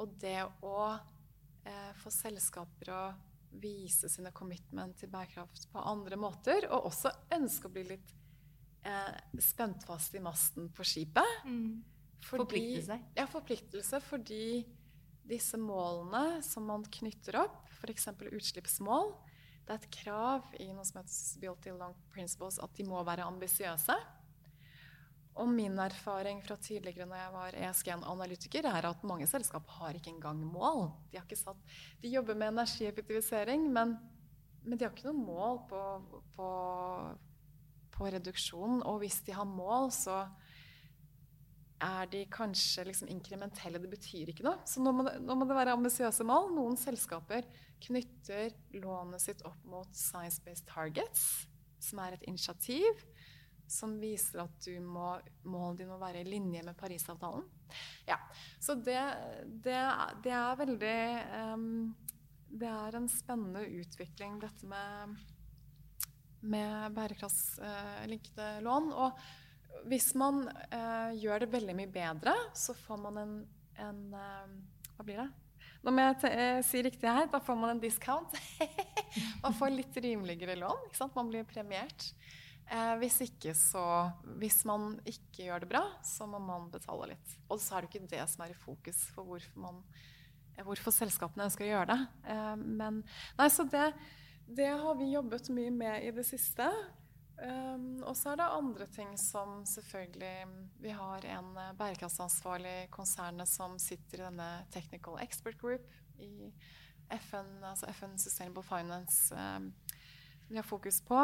Og 0.01 0.17
det 0.23 0.41
å 0.65 0.79
eh, 0.91 1.93
få 2.01 2.11
selskaper 2.11 2.91
å 2.91 3.03
vise 3.61 4.09
sine 4.11 4.33
commitment 4.35 4.97
til 4.99 5.11
bærekraft 5.13 5.69
på 5.73 5.83
andre 5.83 6.19
måter, 6.21 6.69
og 6.71 6.91
også 6.91 7.13
ønske 7.37 7.69
å 7.69 7.75
bli 7.75 7.85
litt 7.95 8.15
eh, 8.87 9.41
spent 9.43 9.85
fast 9.89 10.15
i 10.17 10.23
masten 10.25 10.71
på 10.75 10.87
skipet. 10.87 11.45
Mm. 11.47 11.83
Forpliktelse. 12.25 12.99
Ja, 13.19 13.27
forpliktelse 13.29 14.01
fordi 14.05 14.65
disse 15.25 15.59
målene 15.61 16.43
som 16.45 16.67
man 16.69 16.85
knytter 16.99 17.41
opp, 17.45 17.69
f.eks. 17.79 18.11
utslippsmål, 18.29 19.15
det 19.65 19.73
er 19.73 19.81
et 19.81 19.95
krav 19.97 20.51
i 20.61 20.69
noe 20.73 20.85
som 20.85 21.01
heter 21.01 21.41
Built 21.41 21.69
in 21.71 21.79
Long 21.81 21.95
Principles 22.13 22.59
at 22.61 22.75
de 22.77 22.85
må 22.89 23.01
være 23.07 23.25
ambisiøse. 23.25 23.97
Og 25.35 25.51
min 25.51 25.75
erfaring 25.83 26.39
fra 26.45 26.55
tidligere 26.63 27.09
når 27.11 27.19
jeg 27.19 27.33
var 27.35 27.57
ESG-analytiker, 27.67 28.69
er 28.71 28.87
at 28.87 29.07
mange 29.07 29.27
selskap 29.27 29.67
har 29.81 29.97
ikke 29.99 30.13
engang 30.13 30.39
mål. 30.47 30.93
De, 31.11 31.23
satt, 31.37 31.59
de 32.03 32.13
jobber 32.13 32.39
med 32.39 32.53
energieffektivisering, 32.53 33.67
men, 33.75 33.97
men, 34.63 34.79
de 34.79 34.87
har 34.87 34.95
ikke 34.95 35.09
noe 35.11 35.25
mål 35.25 35.59
på, 35.71 35.81
på, 36.37 36.49
på, 37.97 38.11
reduksjon. 38.15 38.85
Og 38.87 39.01
hvis 39.03 39.19
de 39.27 39.35
har 39.35 39.49
mål, 39.49 39.91
så 39.97 40.21
er 41.83 42.07
de 42.15 42.23
kanskje 42.31 42.87
liksom 42.93 43.11
inkrementelle. 43.11 43.83
Det 43.83 43.91
betyr 43.91 44.31
ikke 44.31 44.47
noe. 44.47 44.63
Så 44.71 44.85
nå 44.85 44.95
må 44.95 45.09
det, 45.09 45.17
nå 45.19 45.35
må 45.35 45.51
det 45.51 45.59
være 45.59 45.75
ambisiøse 45.75 46.27
mål. 46.31 46.53
Noen 46.55 46.79
selskaper 46.79 47.43
knytter 47.83 48.55
lånet 48.79 49.27
sitt 49.27 49.43
opp 49.51 49.67
mot 49.67 49.91
Science 49.99 50.39
Based 50.47 50.71
Targets, 50.71 51.49
som 51.83 51.99
er 52.07 52.15
et 52.15 52.31
initiativ 52.31 53.03
som 53.71 53.97
viser 54.01 54.45
at 54.45 54.67
du 54.67 54.75
må, 54.83 55.15
målene 55.49 55.79
dine 55.79 55.95
må 55.95 56.01
være 56.01 56.23
i 56.23 56.29
linje 56.29 56.63
med 56.67 56.77
Parisavtalen. 56.79 57.45
Ja, 58.07 58.19
Så 58.61 58.77
det, 58.77 59.01
det, 59.65 59.79
det 60.23 60.35
er 60.37 60.59
veldig 60.61 60.99
um, 61.55 61.95
Det 62.47 62.69
er 62.71 62.99
en 62.99 63.09
spennende 63.11 63.65
utvikling, 63.81 64.37
dette 64.43 64.69
med, 64.69 65.17
med 66.45 66.95
bærekraftslinkede 66.95 68.51
uh, 68.59 68.63
lån. 68.69 68.93
Og 68.93 69.89
hvis 69.91 70.13
man 70.15 70.45
uh, 70.49 71.11
gjør 71.19 71.45
det 71.45 71.55
veldig 71.57 71.79
mye 71.81 71.91
bedre, 71.91 72.37
så 72.55 72.77
får 72.85 73.01
man 73.09 73.25
en, 73.25 73.35
en 73.89 74.05
uh, 74.15 74.93
Hva 74.95 75.09
blir 75.09 75.25
det? 75.25 75.31
Nå 75.85 75.93
må 75.93 76.01
jeg 76.01 76.31
eh, 76.33 76.59
si 76.65 76.81
riktig 76.85 77.09
her. 77.11 77.27
Da 77.29 77.41
får 77.45 77.59
man 77.61 77.75
en 77.75 77.83
discount. 77.83 78.33
man 79.45 79.57
får 79.57 79.75
litt 79.75 79.97
rimeligere 80.01 80.57
lån. 80.57 80.87
Man 81.13 81.29
blir 81.29 81.45
premiert. 81.49 82.07
Eh, 82.65 82.95
hvis 82.97 83.21
ikke 83.27 83.53
så 83.53 83.85
Hvis 84.41 84.63
man 84.65 84.97
ikke 85.05 85.45
gjør 85.51 85.65
det 85.65 85.69
bra, 85.69 85.85
så 86.05 86.27
må 86.27 86.41
man 86.41 86.71
betale 86.73 87.13
litt. 87.13 87.39
Og 87.53 87.61
så 87.61 87.77
er 87.77 87.85
det 87.85 87.93
ikke 87.93 88.11
det 88.15 88.25
som 88.33 88.45
er 88.45 88.55
i 88.55 88.59
fokus 88.59 89.05
for 89.13 89.29
hvorfor, 89.29 89.61
man, 89.61 89.83
eh, 90.57 90.65
hvorfor 90.65 90.95
selskapene 90.95 91.45
ønsker 91.45 91.67
å 91.67 91.73
gjøre 91.73 91.93
det. 91.93 92.01
Eh, 92.33 92.57
men 92.57 93.03
nei, 93.39 93.49
så 93.53 93.69
det, 93.69 93.91
det 94.49 94.73
har 94.81 95.01
vi 95.01 95.13
jobbet 95.13 95.51
mye 95.53 95.73
med 95.75 96.09
i 96.09 96.13
det 96.17 96.25
siste. 96.27 96.71
Um, 97.35 97.99
og 98.07 98.15
så 98.15 98.31
er 98.31 98.39
det 98.39 98.45
andre 98.47 98.87
ting 98.95 99.09
som 99.19 99.65
selvfølgelig 99.67 100.45
Vi 100.85 100.93
har 100.95 101.25
en 101.35 101.49
uh, 101.59 101.73
bærekraftsansvarlig 101.75 102.87
konsernet 102.95 103.51
som 103.51 103.75
sitter 103.83 104.21
i 104.21 104.27
denne 104.29 104.47
Technical 104.71 105.19
Expert 105.19 105.59
Group 105.59 105.83
i 106.23 106.53
FN, 107.11 107.51
altså 107.67 107.91
FN 107.91 108.15
Sustainable 108.23 108.63
Finance. 108.63 109.35
Um, 109.35 109.73
vi 110.49 110.57
har 110.57 110.63
fokus 110.63 111.01
på. 111.03 111.19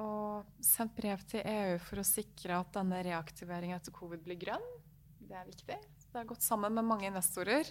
Og 0.00 0.62
sendt 0.64 0.94
brev 0.96 1.20
til 1.28 1.44
EU 1.44 1.74
for 1.84 2.00
å 2.00 2.06
sikre 2.06 2.60
at 2.62 2.70
denne 2.76 3.02
reaktiveringen 3.04 3.76
etter 3.76 3.92
covid 3.94 4.22
blir 4.24 4.40
grønn. 4.40 4.64
Det 5.20 5.36
er 5.36 5.48
viktig. 5.48 5.76
Det 6.06 6.16
har 6.16 6.28
gått 6.28 6.44
sammen 6.44 6.72
med 6.76 6.86
mange 6.88 7.08
investorer. 7.10 7.68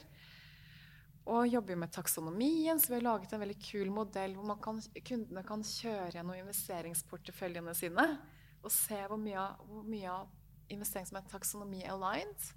Og 1.32 1.48
jobber 1.50 1.78
med 1.78 1.92
taksonomien, 1.94 2.80
så 2.82 2.92
vi 2.92 2.98
har 2.98 3.06
laget 3.06 3.34
en 3.34 3.42
veldig 3.44 3.58
kul 3.62 3.92
modell 3.94 4.34
hvor 4.38 4.58
kan, 4.62 4.80
kundene 5.06 5.44
kan 5.46 5.66
kjøre 5.66 6.16
gjennom 6.16 6.38
investeringsporteføljene 6.40 7.76
sine 7.78 8.08
og 8.62 8.74
se 8.74 8.98
hvor 9.10 9.18
mye, 9.22 9.44
hvor 9.66 9.86
mye 9.86 10.10
av 10.10 10.74
investering 10.74 11.08
som 11.10 11.20
er 11.20 11.30
taksonomi-aligned. 11.30 12.50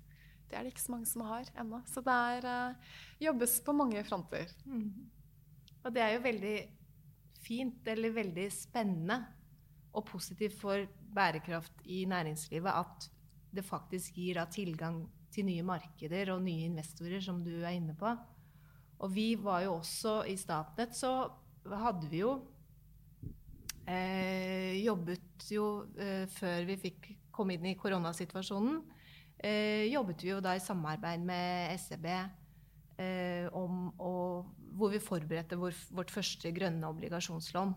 Det 0.49 0.57
er 0.57 0.65
det 0.65 0.75
ikke 0.75 0.85
så 0.85 0.95
mange 0.95 1.09
som 1.09 1.25
har 1.27 1.49
ennå. 1.61 1.81
Så 1.89 2.03
det 2.05 2.17
er, 2.31 2.49
uh, 2.49 2.99
jobbes 3.25 3.59
på 3.65 3.75
mange 3.77 4.03
fronter. 4.05 4.53
Mm. 4.69 4.91
Og 5.85 5.95
det 5.95 6.03
er 6.05 6.13
jo 6.15 6.27
veldig 6.27 6.57
fint, 7.45 7.89
eller 7.89 8.17
veldig 8.17 8.47
spennende 8.53 9.19
og 9.95 10.07
positivt 10.09 10.57
for 10.59 10.87
bærekraft 11.15 11.85
i 11.87 12.05
næringslivet 12.11 12.71
at 12.71 13.09
det 13.55 13.65
faktisk 13.65 14.17
gir 14.19 14.41
da, 14.41 14.47
tilgang 14.51 15.05
til 15.35 15.47
nye 15.47 15.63
markeder 15.67 16.33
og 16.35 16.43
nye 16.43 16.69
investorer, 16.69 17.21
som 17.23 17.43
du 17.45 17.53
er 17.63 17.77
inne 17.77 17.95
på. 17.99 18.11
Og 18.99 19.15
vi 19.15 19.35
var 19.39 19.65
jo 19.65 19.79
også 19.79 20.23
i 20.31 20.37
Statnett, 20.39 20.95
så 20.97 21.29
hadde 21.65 22.09
vi 22.11 22.23
jo 22.23 22.35
eh, 23.89 24.81
Jobbet 24.85 25.49
jo 25.51 25.69
eh, 25.99 26.27
før 26.31 26.67
vi 26.69 26.79
fikk 26.89 27.11
komme 27.35 27.57
inn 27.57 27.67
i 27.67 27.79
koronasituasjonen, 27.79 28.83
eh, 29.39 29.91
jobbet 29.91 30.23
vi 30.23 30.31
jo 30.31 30.43
da 30.45 30.55
i 30.55 30.63
samarbeid 30.63 31.25
med 31.27 31.75
SEB 31.83 32.07
eh, 32.13 33.47
om 33.53 33.89
å, 33.99 34.13
hvor 34.79 34.93
vi 34.95 35.03
forberedte 35.03 35.59
vår, 35.59 35.75
vårt 35.95 36.15
første 36.15 36.53
grønne 36.55 36.91
obligasjonslån. 36.95 37.75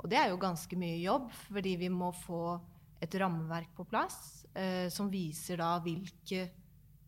Og 0.00 0.08
det 0.08 0.18
er 0.18 0.30
jo 0.32 0.40
ganske 0.40 0.76
mye 0.80 0.98
jobb, 1.02 1.28
fordi 1.52 1.76
vi 1.80 1.90
må 1.92 2.10
få 2.16 2.58
et 3.00 3.14
rammeverk 3.20 3.72
på 3.76 3.84
plass 3.88 4.46
eh, 4.56 4.88
som 4.92 5.08
viser 5.12 5.60
da 5.60 5.74
hvilke 5.84 6.48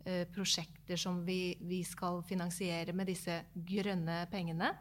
Eh, 0.05 0.27
prosjekter 0.35 0.97
som 0.99 1.21
vi, 1.25 1.55
vi, 1.61 1.85
skal 1.87 2.25
finansiere 2.27 2.91
med 2.93 3.07
disse 3.07 3.37
grønne 3.55 4.25
pengene. 4.33 4.73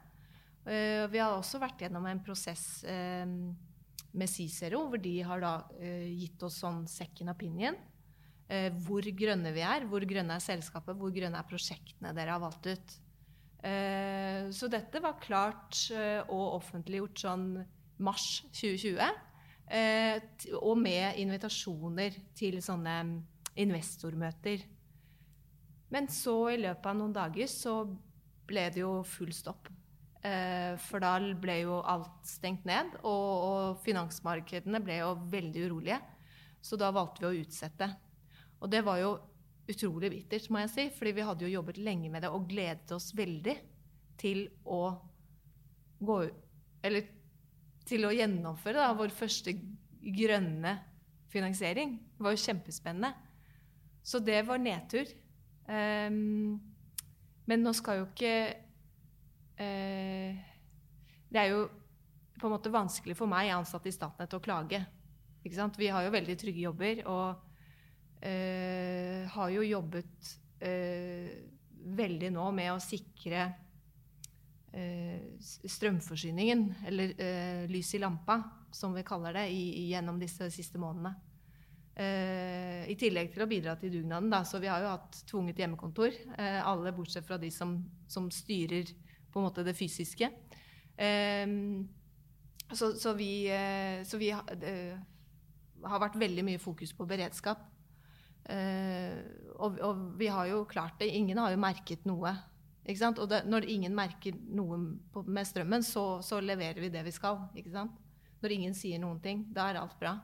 Eh, 0.65 1.05
vi 1.13 1.19
har 1.21 1.35
også 1.35 1.59
vært 1.61 1.83
gjennom 1.83 2.07
en 2.09 2.21
prosess 2.25 2.81
eh, 2.89 3.27
med 4.11 4.31
Cicero, 4.31 4.87
hvor 4.89 4.97
de 4.97 5.13
har 5.21 5.43
da 5.43 5.53
gitt 6.09 6.41
oss 6.43 6.57
sånn 6.63 6.83
second 6.89 7.31
opinion. 7.31 7.77
Hvor 8.83 9.05
grønne 9.15 9.53
vi 9.55 9.61
er, 9.63 9.85
hvor 9.87 10.03
grønne 10.03 10.35
er 10.35 10.43
selskapet, 10.43 10.97
hvor 10.99 11.13
grønne 11.15 11.39
er 11.39 11.47
prosjektene 11.47 12.11
dere 12.11 12.33
har 12.33 12.41
valgt 12.43 12.67
ut. 12.67 12.95
Så 14.51 14.67
dette 14.67 14.99
var 14.99 15.21
klart 15.23 15.79
og 16.25 16.57
offentliggjort 16.57 17.23
sånn 17.23 17.45
mars 18.03 18.41
2020. 18.51 19.19
Og 20.59 20.73
med 20.75 21.19
invitasjoner 21.21 22.17
til 22.35 22.57
sånne 22.63 22.95
investormøter. 23.61 24.65
Men 25.91 26.07
så, 26.11 26.35
i 26.51 26.59
løpet 26.59 26.87
av 26.87 26.97
noen 26.97 27.13
dager, 27.15 27.47
så 27.51 27.81
ble 28.47 28.67
det 28.73 28.83
jo 28.83 28.91
full 29.07 29.31
stopp. 29.35 29.69
Eh, 30.21 30.77
for 30.85 31.01
da 31.01 31.15
ble 31.41 31.57
jo 31.63 31.79
alt 31.81 32.29
stengt 32.29 32.67
ned, 32.69 32.93
og, 33.01 33.29
og, 33.47 33.81
finansmarkedene 33.85 34.81
ble 34.85 34.99
jo 35.01 35.15
veldig 35.31 35.65
urolige. 35.67 35.99
Så 36.61 36.77
da 36.77 36.91
valgte 36.93 37.25
vi 37.25 37.29
å 37.31 37.41
utsette. 37.41 37.89
Og 38.61 38.69
det 38.69 38.83
var 38.85 39.01
jo 39.01 39.15
utrolig 39.71 40.11
bittert, 40.13 40.49
må 40.53 40.61
jeg 40.63 40.71
si, 40.71 40.85
fordi 40.93 41.15
vi 41.17 41.25
hadde 41.25 41.47
jo 41.47 41.55
jobbet 41.55 41.79
lenge 41.81 42.11
med 42.13 42.23
det 42.23 42.31
og 42.31 42.47
gledet 42.49 42.93
oss 42.93 43.11
veldig 43.17 43.55
til 44.21 44.45
å 44.69 44.83
gå 46.01 46.15
Eller 46.85 47.05
til 47.87 48.05
å 48.07 48.13
gjennomføre 48.13 48.81
da, 48.81 48.93
vår 48.97 49.13
første 49.15 49.53
grønne 50.01 50.75
finansiering. 51.31 51.95
Det 52.17 52.25
var 52.25 52.35
jo 52.35 52.43
kjempespennende. 52.43 53.11
Så 54.03 54.19
det 54.23 54.41
var 54.47 54.61
nedtur. 54.61 55.09
Um, 55.67 56.57
men 57.49 57.63
nå 57.63 57.73
skal 57.77 58.01
jo 58.01 58.07
ikke 58.09 58.33
uh, 59.61 60.39
Det 61.31 61.39
er 61.39 61.51
jo 61.53 61.61
på 62.41 62.49
en 62.49 62.55
måte 62.55 62.73
vanskelig 62.73 63.13
for 63.15 63.29
meg, 63.29 63.51
ansatt 63.53 63.85
i 63.85 63.93
Statnett, 63.93 64.33
å 64.33 64.41
klage. 64.41 64.81
Vi 65.43 65.89
har 65.93 66.05
jo 66.05 66.13
veldig 66.13 66.35
trygge 66.41 66.65
jobber 66.65 67.03
og 67.05 67.27
uh, 68.25 69.19
har 69.35 69.53
jo 69.53 69.65
jobbet 69.65 70.31
uh, 70.65 71.29
veldig 72.01 72.31
nå 72.33 72.47
med 72.57 72.73
å 72.73 72.81
sikre 72.81 73.45
strømforsyningen, 74.71 76.61
eller 76.87 77.11
lys 77.67 77.89
i 77.97 77.99
lampa, 77.99 78.37
som 78.71 78.93
vi 78.95 79.03
kaller 79.03 79.35
det, 79.35 79.49
i, 79.51 79.89
gjennom 79.91 80.19
disse 80.21 80.47
siste 80.53 80.79
månedene. 80.79 81.11
Uh, 81.91 82.87
I 82.87 82.95
tillegg 82.95 83.33
til 83.33 83.43
å 83.43 83.49
bidra 83.49 83.75
til 83.79 83.91
dugnaden. 83.93 84.29
Da. 84.31 84.45
Så 84.47 84.61
vi 84.63 84.69
har 84.71 84.83
jo 84.83 84.93
hatt 84.93 85.23
tvunget 85.29 85.59
hjemmekontor. 85.61 86.15
Alle 86.39 86.93
bortsett 86.95 87.27
fra 87.27 87.39
de 87.41 87.51
som, 87.53 87.75
som, 88.09 88.29
styrer 88.31 88.93
på 89.31 89.39
en 89.39 89.47
måte 89.47 89.65
det 89.67 89.75
fysiske. 89.77 90.31
Uh, 90.95 91.83
så, 92.71 92.93
så, 92.95 93.11
vi, 93.17 93.49
så 94.07 94.15
vi 94.15 94.29
ha, 94.31 94.45
har 95.91 96.03
vært 96.05 96.15
veldig 96.21 96.45
mye 96.47 96.61
fokus 96.61 96.93
på 96.95 97.07
beredskap. 97.09 97.67
Og, 98.47 99.75
og, 99.83 99.99
vi 100.17 100.29
har 100.31 100.47
jo 100.47 100.61
klart 100.71 100.95
det. 101.01 101.09
Ingen 101.11 101.41
har 101.43 101.51
jo 101.51 101.59
merket 101.59 102.07
noe. 102.07 102.31
Og 102.81 103.27
det, 103.29 103.43
når 103.45 103.67
ingen 103.69 103.93
merker 103.95 104.35
noe 104.49 104.79
på, 105.13 105.21
med 105.29 105.45
strømmen, 105.45 105.83
så, 105.85 106.21
så, 106.25 106.41
leverer 106.41 106.81
vi 106.81 106.89
det 106.89 107.03
vi 107.05 107.13
skal. 107.13 107.37
Når 108.41 108.55
ingen 108.55 108.73
sier 108.73 108.99
noen 108.99 109.21
ting, 109.21 109.45
da 109.53 109.69
er 109.69 109.79
alt 109.81 109.99
bra. 110.01 110.15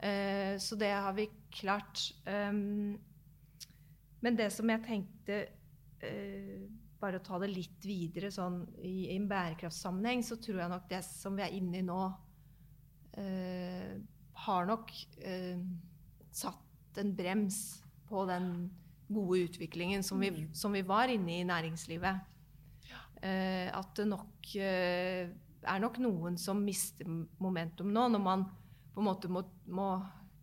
Uh, 0.00 0.56
så 0.56 0.78
det 0.80 0.90
har 0.94 1.12
vi 1.12 1.28
klart. 1.52 2.06
Um, 2.24 2.96
men 4.24 4.36
det 4.36 4.48
som 4.54 4.70
jeg 4.72 4.84
tenkte 4.86 5.42
uh, 6.04 6.60
Bare 7.00 7.16
å 7.16 7.24
ta 7.24 7.38
det 7.40 7.46
litt 7.48 7.84
videre 7.88 8.28
sånn 8.28 8.58
i, 8.76 9.06
i 9.08 9.14
en 9.14 9.24
bærekraftssammenheng, 9.28 10.20
så 10.20 10.36
tror 10.36 10.58
jeg 10.60 10.68
nok 10.68 10.82
det 10.90 10.98
som 11.06 11.32
vi 11.32 11.46
er 11.46 11.54
inne 11.56 11.78
i 11.78 11.84
nå, 11.86 12.00
uh, 13.16 13.94
har 14.44 14.68
nok 14.68 14.92
satt 16.28 17.00
en 17.00 17.14
brems 17.16 17.80
på 18.04 18.26
den 18.28 18.50
gode 19.10 19.44
utviklingen 19.48 20.04
som 20.06 20.20
vi, 20.22 20.30
mm. 20.30 20.54
som 20.54 20.72
vi 20.72 20.82
var 20.86 21.10
inne 21.12 21.40
i 21.40 21.44
næringslivet. 21.44 22.20
næringslivet. 23.20 23.76
at 23.76 23.96
det 23.96 24.06
nok 24.08 24.46
er 24.56 25.80
nok 25.82 25.98
noen 26.00 26.38
som 26.40 26.62
mister 26.64 27.08
momentum 27.38 27.90
nå, 27.92 28.06
når 28.08 28.22
man 28.24 28.46
på 28.94 29.02
en 29.02 29.06
måte 29.06 29.28
må, 29.28 29.42
må 29.66 29.90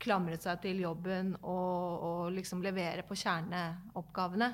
klamre 0.01 0.37
seg 0.41 0.61
til 0.63 0.81
jobben 0.83 1.33
og, 1.41 2.03
og 2.07 2.23
liksom 2.35 2.61
levere 2.65 3.05
på 3.07 3.17
kjerneoppgavene. 3.17 4.49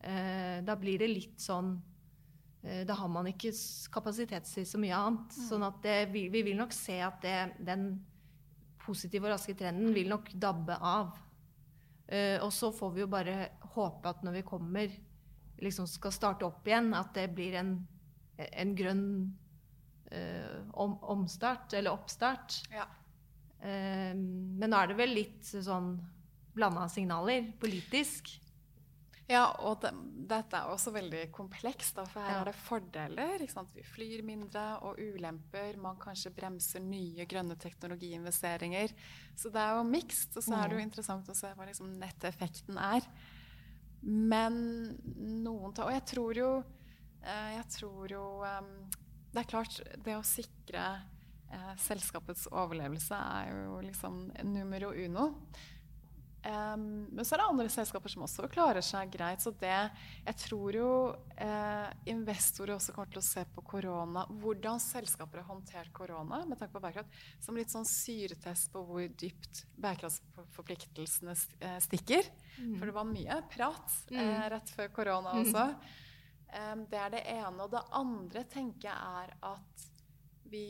Eh, 0.00 0.58
da 0.64 0.76
blir 0.80 1.00
det 1.02 1.10
litt 1.10 1.42
sånn 1.44 1.74
eh, 2.64 2.86
Da 2.88 2.94
har 2.96 3.10
man 3.12 3.26
ikke 3.28 3.52
kapasitet 3.92 4.48
til 4.48 4.64
så 4.68 4.80
mye 4.80 4.96
annet. 4.96 5.34
Mm. 5.36 5.48
sånn 5.48 5.66
at 5.66 5.82
det, 5.84 5.98
vi, 6.14 6.28
vi, 6.32 6.44
vil 6.46 6.60
nok 6.60 6.72
se 6.76 7.00
at 7.04 7.20
det, 7.24 7.36
den 7.66 7.90
positive 8.80 9.28
og 9.28 9.34
raske 9.34 9.56
trenden 9.58 9.92
vil 9.96 10.08
nok 10.12 10.32
dabbe 10.40 10.78
av. 10.80 11.12
Eh, 12.10 12.36
og 12.42 12.50
så 12.52 12.72
får 12.74 12.94
vi 12.94 13.04
jo 13.04 13.10
bare 13.10 13.36
håpe 13.76 14.10
at 14.10 14.24
når 14.26 14.40
vi 14.40 14.46
kommer, 14.46 14.94
liksom 15.62 15.86
skal 15.90 16.14
starte 16.14 16.46
opp 16.48 16.66
igjen, 16.66 16.90
at 16.96 17.12
det 17.14 17.28
blir 17.36 17.54
en, 17.60 17.74
en 18.40 18.72
grønn 18.74 19.04
eh, 20.10 20.56
om, 20.72 20.96
omstart, 21.14 21.72
eller 21.78 21.94
oppstart. 21.94 22.62
Ja. 22.74 22.88
Ehm, 23.62 24.56
men 24.58 24.72
nå 24.72 24.78
er 24.80 24.90
det 24.90 24.98
vel 24.98 25.14
litt 25.14 25.50
sånn 25.50 25.94
blanda 26.56 26.88
signaler 26.90 27.52
politisk. 27.60 28.32
Ja, 29.30 29.44
og 29.62 29.78
det, 29.84 29.92
dette 30.30 30.58
er 30.58 30.72
også 30.72 30.90
veldig 30.94 31.28
komplekst. 31.34 31.94
Da, 32.00 32.04
for 32.10 32.24
her 32.24 32.34
ja. 32.34 32.38
er 32.40 32.48
det 32.50 32.56
fordeler. 32.58 33.44
Vi 33.76 33.84
flyr 33.86 34.24
mindre, 34.26 34.64
og 34.86 34.98
ulemper. 34.98 35.78
Man 35.80 36.00
kanskje 36.02 36.32
bremser 36.34 36.82
nye 36.82 37.26
grønne 37.30 37.54
teknologiinvesteringer. 37.60 38.94
Så 39.38 39.52
det 39.54 39.62
er 39.62 39.78
jo 39.78 39.86
mikst. 39.86 40.34
Og 40.34 40.46
så 40.46 40.56
er 40.56 40.66
det 40.66 40.78
jo 40.78 40.82
mm. 40.82 40.88
interessant 40.88 41.30
å 41.30 41.36
se 41.38 41.52
hva 41.54 41.68
liksom 41.68 41.94
netteffekten 42.00 42.80
er. 42.82 43.06
Men 44.02 44.54
noen 45.44 45.74
tar 45.76 45.90
Og 45.90 45.92
jeg 45.92 46.06
tror 46.08 46.38
jo, 46.38 46.50
eh, 47.20 47.50
jeg 47.52 47.66
tror 47.74 48.14
jo 48.14 48.22
um, 48.40 48.70
Det 49.28 49.42
er 49.42 49.50
klart, 49.50 49.76
det 50.06 50.14
å 50.16 50.22
sikre 50.24 50.84
eh, 51.52 51.74
selskapets 51.84 52.46
overlevelse 52.48 53.18
er 53.36 53.52
jo 53.66 53.76
liksom 53.84 54.22
numero 54.48 54.94
uno. 54.96 55.26
Um, 56.40 57.04
men 57.12 57.24
så 57.24 57.34
er 57.34 57.42
det 57.42 57.46
andre 57.50 57.68
selskaper 57.68 58.08
som 58.08 58.22
også 58.24 58.48
klarer 58.48 58.84
seg 58.84 59.10
greit. 59.12 59.42
Så 59.44 59.52
det 59.60 59.74
Jeg 60.24 60.36
tror 60.40 60.76
jo 60.76 60.90
eh, 61.36 61.88
investorer 62.08 62.74
også 62.76 62.94
kommer 62.96 63.12
til 63.12 63.20
å 63.20 63.26
se 63.26 63.44
på 63.54 63.64
korona, 63.66 64.24
hvordan 64.40 64.80
selskaper 64.80 65.42
har 65.42 65.50
håndtert 65.50 65.92
korona 65.92 66.42
med 66.48 66.58
tanke 66.58 66.72
på 66.72 66.82
bærekraft, 66.82 67.20
som 67.44 67.58
litt 67.58 67.72
sånn 67.72 67.88
syretest 67.88 68.72
på 68.72 68.84
hvor 68.88 69.04
dypt 69.20 69.64
bærekraftsforpliktelsene 69.80 71.36
eh, 71.36 71.78
stikker. 71.84 72.32
Mm. 72.56 72.74
For 72.78 72.88
det 72.88 72.96
var 72.96 73.10
mye 73.10 73.40
prat 73.52 73.98
eh, 74.08 74.16
mm. 74.16 74.42
rett 74.56 74.74
før 74.76 74.92
korona 74.96 75.36
mm. 75.36 75.42
også. 75.44 75.66
Um, 76.50 76.84
det 76.90 76.98
er 76.98 77.14
det 77.14 77.24
ene. 77.36 77.56
Og 77.66 77.72
det 77.76 77.84
andre 78.00 78.48
tenker 78.50 78.88
jeg 78.88 78.96
er 78.96 79.36
at 79.52 79.88
vi 80.50 80.66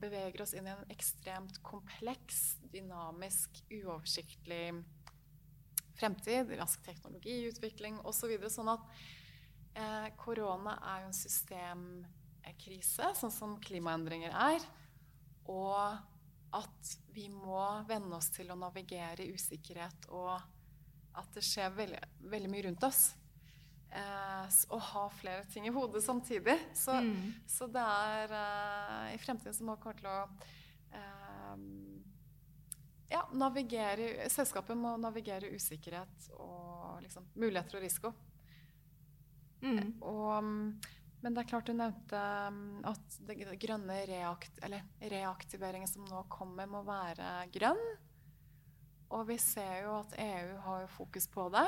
beveger 0.00 0.42
oss 0.42 0.54
inn 0.56 0.66
i 0.68 0.72
en 0.72 0.92
ekstremt 0.92 1.60
kompleks, 1.66 2.56
dynamisk, 2.72 3.62
uoversiktlig 3.70 4.74
fremtid. 5.96 6.52
Rask 6.58 6.82
teknologiutvikling 6.86 8.00
osv. 8.04 8.34
Så 8.42 8.52
sånn 8.58 8.72
at 8.74 8.84
eh, 9.78 10.08
korona 10.20 10.76
er 10.94 11.04
jo 11.04 11.10
en 11.10 11.20
systemkrise, 11.20 13.12
sånn 13.20 13.34
som 13.34 13.56
klimaendringer 13.62 14.34
er. 14.34 14.66
Og 15.50 15.78
at 16.56 16.96
vi 17.14 17.28
må 17.32 17.62
venne 17.88 18.16
oss 18.18 18.30
til 18.34 18.50
å 18.52 18.58
navigere 18.58 19.24
i 19.24 19.32
usikkerhet, 19.34 20.08
og 20.14 20.34
at 21.16 21.30
det 21.34 21.44
skjer 21.44 21.72
veldig, 21.74 22.02
veldig 22.32 22.50
mye 22.52 22.66
rundt 22.68 22.84
oss 22.86 23.06
å 24.68 24.78
ha 24.78 25.04
flere 25.10 25.44
ting 25.50 25.66
i 25.68 25.72
hodet 25.72 26.02
samtidig. 26.04 26.58
Så, 26.74 26.92
mm. 26.92 27.32
så 27.48 27.68
det 27.72 27.82
er 27.82 28.34
eh, 28.36 29.14
I 29.14 29.20
fremtiden 29.22 29.54
så 29.54 29.66
må 29.66 29.76
vi 29.76 29.84
komme 29.84 30.00
til 30.00 30.10
å 30.10 30.18
eh, 30.92 31.64
ja, 33.12 33.22
navigere 33.32 34.28
Selskapet 34.32 34.78
må 34.78 34.96
navigere 35.00 35.52
usikkerhet 35.54 36.30
og 36.36 37.02
liksom, 37.04 37.28
muligheter 37.38 37.78
og 37.78 37.86
risiko. 37.86 38.12
Mm. 39.62 39.96
Og, 40.04 40.50
men 41.22 41.34
det 41.34 41.42
er 41.42 41.50
klart 41.50 41.70
du 41.70 41.74
nevnte 41.76 42.22
at 42.90 43.20
det 43.28 43.38
grønne 43.62 44.02
reakt, 44.10 44.60
reaktiveringen 45.00 45.90
som 45.90 46.04
nå 46.10 46.26
kommer, 46.32 46.68
må 46.70 46.84
være 46.86 47.46
grønn. 47.54 47.82
Og 49.14 49.28
vi 49.28 49.38
ser 49.38 49.84
jo 49.86 50.00
at 50.00 50.16
EU 50.18 50.56
har 50.66 50.88
fokus 50.90 51.28
på 51.30 51.46
det. 51.54 51.66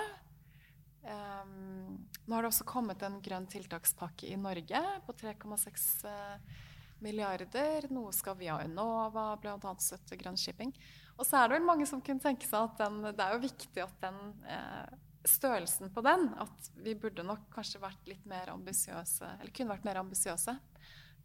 Um, 1.02 1.98
nå 2.26 2.34
har 2.34 2.44
det 2.44 2.50
også 2.50 2.66
kommet 2.68 3.02
en 3.06 3.20
grønn 3.24 3.46
tiltakspakke 3.48 4.28
i 4.28 4.36
Norge 4.40 4.82
på 5.06 5.14
3,6 5.20 5.86
uh, 6.04 6.56
milliarder. 7.04 7.88
Noe 7.94 8.12
skal 8.16 8.38
via 8.40 8.58
Enova, 8.64 9.30
bl.a. 9.40 9.74
støtte 9.82 10.18
grønn 10.20 10.38
shipping. 10.40 10.74
Og 11.18 11.26
så 11.26 11.38
er 11.38 11.48
det 11.48 11.58
vel 11.58 11.68
mange 11.68 11.86
som 11.88 12.02
kunne 12.04 12.22
tenke 12.22 12.46
seg 12.46 12.66
at 12.66 12.80
den, 12.82 13.00
det 13.10 13.24
er 13.24 13.36
jo 13.36 13.44
viktig 13.46 13.84
at 13.84 14.02
den 14.04 14.18
uh, 14.46 14.98
størrelsen 15.28 15.90
på 15.94 16.02
den 16.06 16.28
At 16.38 16.70
vi 16.78 16.94
burde 16.94 17.24
nok 17.26 17.48
kanskje 17.52 17.82
vært 17.82 18.10
litt 18.10 18.26
mer 18.28 18.52
ambisiøse, 18.52 19.36
eller 19.38 19.54
kunne 19.54 19.74
vært 19.74 19.86
mer 19.88 20.00
ambisiøse 20.02 20.54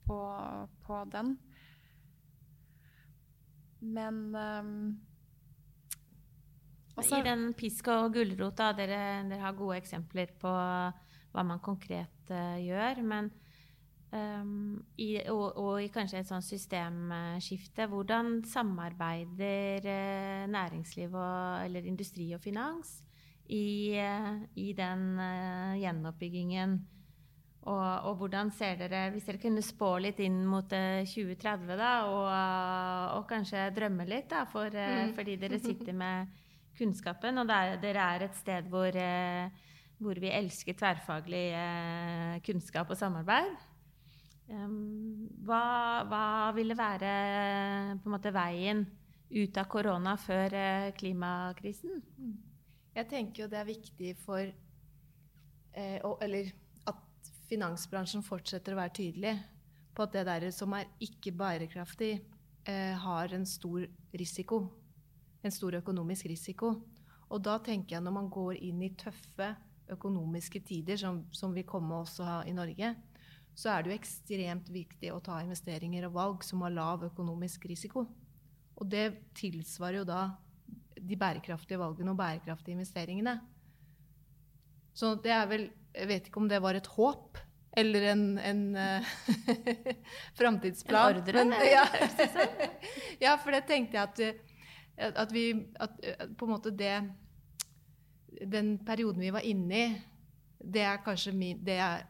på, 0.08 0.20
på, 0.84 1.00
den. 1.14 1.36
Men 3.84 4.18
um, 4.36 4.74
også, 6.96 7.20
I 7.20 7.26
den 7.26 7.48
pisk 7.58 7.90
og 7.90 8.14
gulrota, 8.14 8.70
dere, 8.78 9.24
dere, 9.30 9.42
har 9.42 9.56
gode 9.58 9.80
eksempler 9.82 10.34
på 10.42 10.52
hva 11.34 11.46
man 11.46 11.62
konkret 11.64 12.30
uh, 12.30 12.60
gjør. 12.62 13.02
Men 13.10 13.32
um, 14.14 14.78
i, 15.02 15.18
og, 15.32 15.58
og, 15.58 15.80
i 15.82 15.90
kanskje 15.94 16.22
et 16.22 16.30
sånt 16.30 16.46
systemskifte, 16.46 17.90
hvordan 17.90 18.44
samarbeider 18.46 19.90
uh, 19.90 20.46
næringsliv 20.54 21.18
og, 21.18 21.66
eller 21.66 21.90
industri 21.90 22.30
og 22.38 22.44
finans 22.44 23.00
i, 23.50 23.98
uh, 23.98 24.44
i 24.54 24.72
den 24.78 25.14
gjenoppbyggingen? 25.82 26.82
Og, 27.64 27.80
og, 27.80 28.18
hvordan 28.20 28.50
ser 28.52 28.76
dere, 28.76 29.06
hvis 29.14 29.24
dere 29.24 29.40
kunne 29.40 29.62
spå 29.64 29.94
litt 30.04 30.18
inn 30.20 30.42
mot 30.46 30.68
2030, 30.68 31.78
da, 31.80 31.92
og, 32.12 32.26
og 33.16 33.24
kanskje 33.30 33.70
drømme 33.72 34.04
litt, 34.04 34.28
da, 34.34 34.42
for, 34.52 34.68
mm. 34.68 35.14
fordi 35.16 35.38
dere 35.40 35.62
sitter 35.64 35.96
med 35.96 36.42
kunnskapen. 36.78 37.42
Og 37.42 37.52
er, 37.52 37.78
dere 37.82 38.08
er 38.16 38.26
et 38.28 38.40
sted 38.40 38.68
hvor, 38.72 38.96
eh, 38.96 39.52
hvor 40.02 40.20
vi 40.22 40.32
elsker 40.34 40.78
tverrfaglig 40.78 41.46
eh, 41.58 42.42
kunnskap 42.46 42.92
og 42.92 43.00
samarbeid. 43.00 43.54
Hva, 44.54 45.62
hva 46.06 46.26
ville 46.54 46.76
være 46.78 47.12
måte 48.06 48.34
veien 48.36 48.84
ut 49.34 49.58
av 49.58 49.70
korona 49.72 50.18
før 50.20 50.58
eh, 50.60 50.90
klimakrisen? 51.00 52.04
Jeg 52.94 53.10
tenker 53.10 53.46
jo 53.46 53.50
det 53.50 53.58
er 53.62 53.72
viktig 53.72 54.12
for 54.22 54.52
Eller 55.74 56.52
at 56.86 57.32
finansbransjen 57.50 58.22
fortsetter 58.22 58.76
å 58.76 58.78
være 58.78 58.94
tydelig 59.00 59.32
på 59.98 60.06
at 60.06 60.14
det 60.14 60.28
der 60.28 60.46
som 60.54 60.76
er 60.78 60.92
ikke 61.02 61.34
bærekraftig, 61.34 62.20
har 62.64 63.34
en 63.36 63.44
stor 63.50 63.88
risiko 64.16 64.62
en 65.44 65.54
stor 65.54 65.80
økonomisk 65.80 66.28
risiko. 66.32 66.74
Og 67.30 67.42
da 67.44 67.58
tenker 67.64 67.98
jeg 67.98 68.06
når 68.06 68.16
man 68.16 68.30
går 68.32 68.60
inn 68.62 68.82
i 68.86 68.94
tøffe 69.00 69.54
økonomiske 69.94 70.62
tider, 70.66 70.98
som, 71.00 71.24
som 71.36 71.54
vil 71.56 71.68
komme 71.68 71.98
også 72.04 72.44
i 72.48 72.54
Norge, 72.56 72.94
så 73.54 73.70
er 73.70 73.84
det 73.84 73.92
jo 73.92 74.00
ekstremt 74.00 74.70
viktig 74.74 75.12
å 75.14 75.22
ta 75.24 75.40
investeringer 75.44 76.08
og 76.08 76.16
valg 76.18 76.46
som 76.46 76.64
har 76.66 76.74
lav 76.74 77.06
økonomisk 77.06 77.68
risiko. 77.70 78.08
Og 78.80 78.90
det 78.90 79.06
tilsvarer 79.38 80.02
jo 80.02 80.08
da 80.10 80.24
de 80.98 81.18
bærekraftige 81.20 81.82
valgene 81.82 82.14
og 82.14 82.20
bærekraftige 82.20 82.78
investeringene. 82.78 83.38
Så 84.94 85.16
det 85.22 85.34
er 85.34 85.48
vel 85.50 85.72
Jeg 85.94 86.08
vet 86.10 86.28
ikke 86.28 86.40
om 86.42 86.48
det 86.50 86.58
var 86.58 86.74
et 86.74 86.88
håp 86.90 87.38
eller 87.78 88.02
en, 88.12 88.24
en 88.42 88.62
uh, 88.74 89.10
framtidsplan. 90.40 91.20
En 91.20 91.22
ordre? 91.22 91.44
Men, 91.46 91.54
ja. 91.70 91.84
ja, 93.26 93.36
for 93.38 93.54
det 93.54 93.68
tenkte 93.70 94.00
jeg 94.00 94.10
at 94.10 94.53
at 94.98 95.32
vi 95.34 95.48
at, 95.82 96.00
på 96.38 96.46
en 96.46 96.52
måte 96.52 96.72
det 96.72 96.96
Den 98.52 98.78
perioden 98.86 99.22
vi 99.22 99.32
var 99.32 99.46
inne 99.46 99.78
i, 99.78 99.88
det 100.58 100.82
er 100.82 101.04
kanskje 101.06 101.32
min, 101.38 101.60
det 101.64 101.76
jeg 101.78 102.04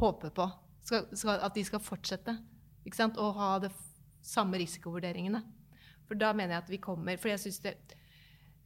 håper 0.00 0.30
på. 0.30 0.46
Skal, 0.84 1.08
skal, 1.16 1.40
at 1.42 1.54
de 1.54 1.64
skal 1.64 1.82
fortsette 1.82 2.34
ikke 2.86 2.96
sant? 2.96 3.18
å 3.18 3.32
ha 3.36 3.58
de 3.58 3.70
samme 4.24 4.58
risikovurderingene. 4.60 5.42
For 6.08 6.18
da 6.20 6.30
mener 6.32 6.54
jeg 6.56 6.62
at 6.62 6.70
vi 6.72 6.80
kommer 6.80 7.18
For 7.20 7.28
jeg 7.28 7.42
syns 7.42 7.58
det 7.60 7.74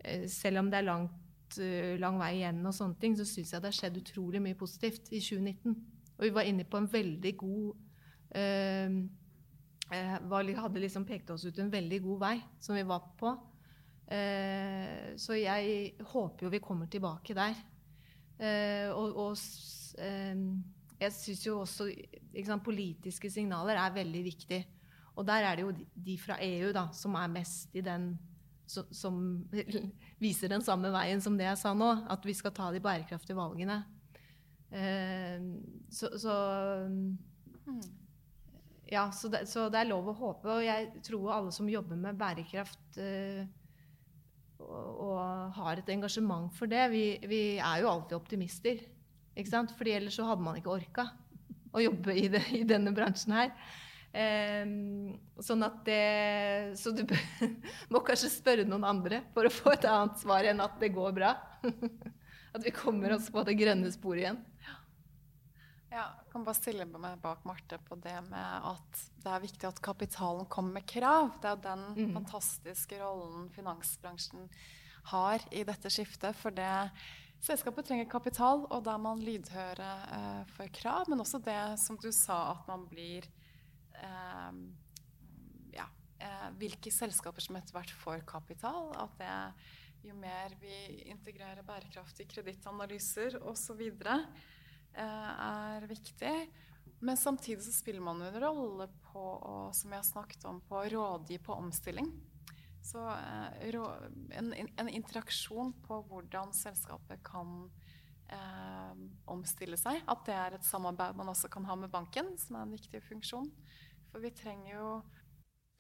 eh, 0.05 0.29
Selv 0.31 0.61
om 0.61 0.69
det 0.71 0.79
er 0.79 0.87
langt, 0.87 1.57
eh, 1.59 1.97
lang 1.99 2.21
vei 2.21 2.37
igjen, 2.37 2.61
og 2.69 2.77
sånne 2.77 3.01
ting, 3.01 3.17
så 3.19 3.27
syns 3.27 3.55
jeg 3.55 3.65
det 3.65 3.73
har 3.73 3.79
skjedd 3.79 3.99
utrolig 3.99 4.43
mye 4.45 4.59
positivt 4.59 5.11
i 5.11 5.19
2019. 5.19 5.75
Og 6.19 6.29
vi 6.29 6.35
var 6.37 6.47
inne 6.47 6.69
på 6.69 6.79
en 6.79 6.91
veldig 6.93 7.35
god 7.41 7.73
var, 8.39 9.01
hadde 9.91 10.81
liksom 10.81 11.05
pekt 11.05 11.31
oss 11.31 11.45
ut 11.45 11.59
en 11.59 11.73
veldig 11.73 12.03
god 12.03 12.21
vei 12.21 12.37
som 12.61 12.77
vi 12.77 12.85
var 12.87 13.03
på. 13.19 13.33
Eh, 14.13 15.15
så 15.17 15.37
jeg 15.39 15.95
håper 16.13 16.47
jo 16.47 16.53
vi 16.53 16.61
kommer 16.61 16.87
tilbake 16.87 17.35
der. 17.35 17.57
Eh, 18.39 18.89
og, 18.91 19.17
og 19.17 19.37
eh, 19.99 20.37
jeg 21.03 21.15
syns 21.17 21.47
jo 21.47 21.61
også 21.63 21.89
sant, 22.47 22.65
Politiske 22.65 23.31
signaler 23.31 23.79
er 23.81 23.95
veldig 23.95 24.25
viktig. 24.25 24.61
Og 25.17 25.27
der 25.29 25.45
er 25.45 25.57
det 25.57 25.65
jo 25.67 25.73
de 26.07 26.19
fra 26.19 26.39
EU 26.41 26.73
da, 26.73 26.89
som 26.97 27.17
er 27.21 27.33
mest 27.33 27.75
i 27.77 27.83
den 27.85 28.15
som, 28.67 28.87
som 28.95 29.17
viser 30.23 30.49
den 30.49 30.65
samme 30.65 30.93
veien 30.95 31.21
som 31.21 31.37
det 31.39 31.49
jeg 31.49 31.61
sa 31.61 31.75
nå. 31.77 31.91
At 32.11 32.25
vi 32.25 32.35
skal 32.37 32.55
ta 32.57 32.71
de 32.73 32.81
bærekraftige 32.81 33.37
valgene. 33.37 33.83
Eh, 34.73 35.43
så, 35.93 36.15
så 36.19 36.37
mm. 36.89 37.83
Ja, 38.93 39.07
så 39.13 39.31
det, 39.33 39.47
så 39.49 39.71
det, 39.73 39.81
er 39.81 39.89
lov 39.89 40.11
å 40.11 40.17
håpe. 40.19 40.51
Og 40.53 40.65
jeg 40.67 40.91
tror 41.07 41.31
alle 41.33 41.53
som 41.55 41.71
jobber 41.71 41.97
med 41.97 42.19
bærekraft 42.21 42.99
uh, 43.01 43.45
og, 44.61 44.91
og, 45.07 45.21
har 45.57 45.81
et 45.81 45.93
engasjement 45.95 46.53
for 46.57 46.71
det, 46.71 46.85
vi, 46.93 47.07
vi 47.29 47.43
er 47.57 47.83
jo 47.83 47.89
alltid 47.93 48.19
optimister. 48.19 48.83
Ikke 49.33 49.53
sant? 49.53 49.73
Fordi 49.79 49.97
ellers 49.97 50.19
så 50.21 50.27
hadde 50.29 50.45
man 50.45 50.59
ikke 50.61 50.75
orka 50.75 51.09
å 51.73 51.81
jobbe 51.81 52.19
i, 52.21 52.27
det, 52.33 52.45
i 52.53 52.67
denne 52.69 52.93
bransjen 52.93 53.33
her. 53.37 53.55
Um, 54.13 55.15
sånn 55.41 55.65
at 55.65 55.79
det 55.87 56.75
Så 56.77 56.91
du 56.93 57.01
må 57.93 58.03
kanskje 58.05 58.29
spørre 58.29 58.67
noen 58.69 58.85
andre 58.85 59.23
for 59.33 59.49
å 59.49 59.53
få 59.55 59.73
et 59.73 59.87
annet 59.89 60.21
svar 60.21 60.45
enn 60.51 60.61
at 60.61 60.77
det 60.83 60.93
går 60.93 61.17
bra. 61.17 61.33
at 62.53 62.61
vi 62.61 62.75
kommer 62.77 63.17
oss 63.17 63.31
på 63.33 63.45
det 63.49 63.57
grønne 63.57 63.89
sporet 63.95 64.27
igjen. 64.27 64.43
Ja, 64.67 64.77
jeg 65.93 66.29
kan 66.33 66.45
bare 66.47 66.57
stille 66.57 66.87
meg 66.89 67.19
bak 67.23 67.43
Marte 67.49 67.79
på 67.85 67.97
det 68.01 68.17
med 68.31 68.69
at 68.73 69.03
det 69.23 69.33
er 69.33 69.43
viktig 69.43 69.69
at 69.69 69.81
kapitalen 69.85 70.49
kommer 70.51 70.79
med 70.81 70.87
krav. 70.89 71.35
Det 71.43 71.51
er 71.51 71.65
den 71.67 71.83
mm. 71.97 72.15
fantastiske 72.17 73.01
rollen 73.03 73.51
finansbransjen 73.53 74.49
har 75.13 75.45
i 75.53 75.65
dette 75.69 75.93
skiftet. 75.93 76.39
For 76.39 76.55
det 76.55 76.73
Selskapet 77.43 77.89
trenger 77.89 78.07
kapital, 78.07 78.61
og 78.71 78.85
da 78.87 78.93
er 78.95 79.01
man 79.03 79.19
lydhøre 79.19 79.87
eh, 80.15 80.43
for 80.55 80.71
krav. 80.79 81.09
Men 81.11 81.25
også 81.25 81.41
det 81.43 81.59
som 81.83 81.97
du 81.99 82.07
sa, 82.15 82.53
at 82.53 82.69
man 82.71 82.87
blir 82.91 83.27
eh, 83.99 84.61
Ja, 85.75 85.89
eh, 86.23 86.49
hvilke 86.61 86.93
selskaper 86.95 87.43
som 87.43 87.59
etter 87.59 87.75
hvert 87.75 87.95
får 88.05 88.23
kapital. 88.31 88.93
At 88.95 89.19
det, 89.19 89.35
jo 90.07 90.15
mer 90.19 90.55
vi 90.63 91.03
integrerer 91.11 91.67
bærekraftige 91.67 92.31
kredittanalyser 92.31 93.41
osv., 93.43 93.83
eh, 93.91 94.27
er 95.01 95.87
viktig. 95.89 96.35
Men 97.03 97.17
samtidig 97.17 97.65
så 97.65 97.73
spiller 97.75 98.01
man 98.05 98.21
en 98.23 98.41
rolle 98.41 98.87
på, 99.09 99.23
å, 99.23 99.55
som 99.75 99.91
jeg 99.91 99.99
har 99.99 100.07
snakket 100.07 100.45
om, 100.47 100.61
på 100.69 100.77
å 100.79 100.85
rådgi 100.93 101.41
på 101.43 101.57
omstilling. 101.59 102.13
Så 102.83 103.03
eh, 103.11 103.75
en, 104.39 104.53
en, 104.55 104.89
interaksjon 104.89 105.73
på 105.83 105.99
hvordan 106.11 106.53
selskapet 106.55 107.23
kan 107.27 107.65
eh, 108.31 108.93
omstille 109.31 109.79
seg. 109.79 109.99
At 110.07 110.23
det 110.29 110.37
er 110.39 110.57
et 110.59 110.67
samarbeid 110.67 111.19
man 111.19 111.33
også 111.33 111.51
kan 111.51 111.67
ha 111.67 111.77
med 111.79 111.91
banken, 111.91 112.37
som 112.39 112.59
er 112.59 112.69
en 112.69 112.77
viktig 112.77 113.03
funksjon. 113.09 113.51
For 114.13 114.23
vi 114.23 114.31
trenger 114.39 114.77
jo 114.77 114.89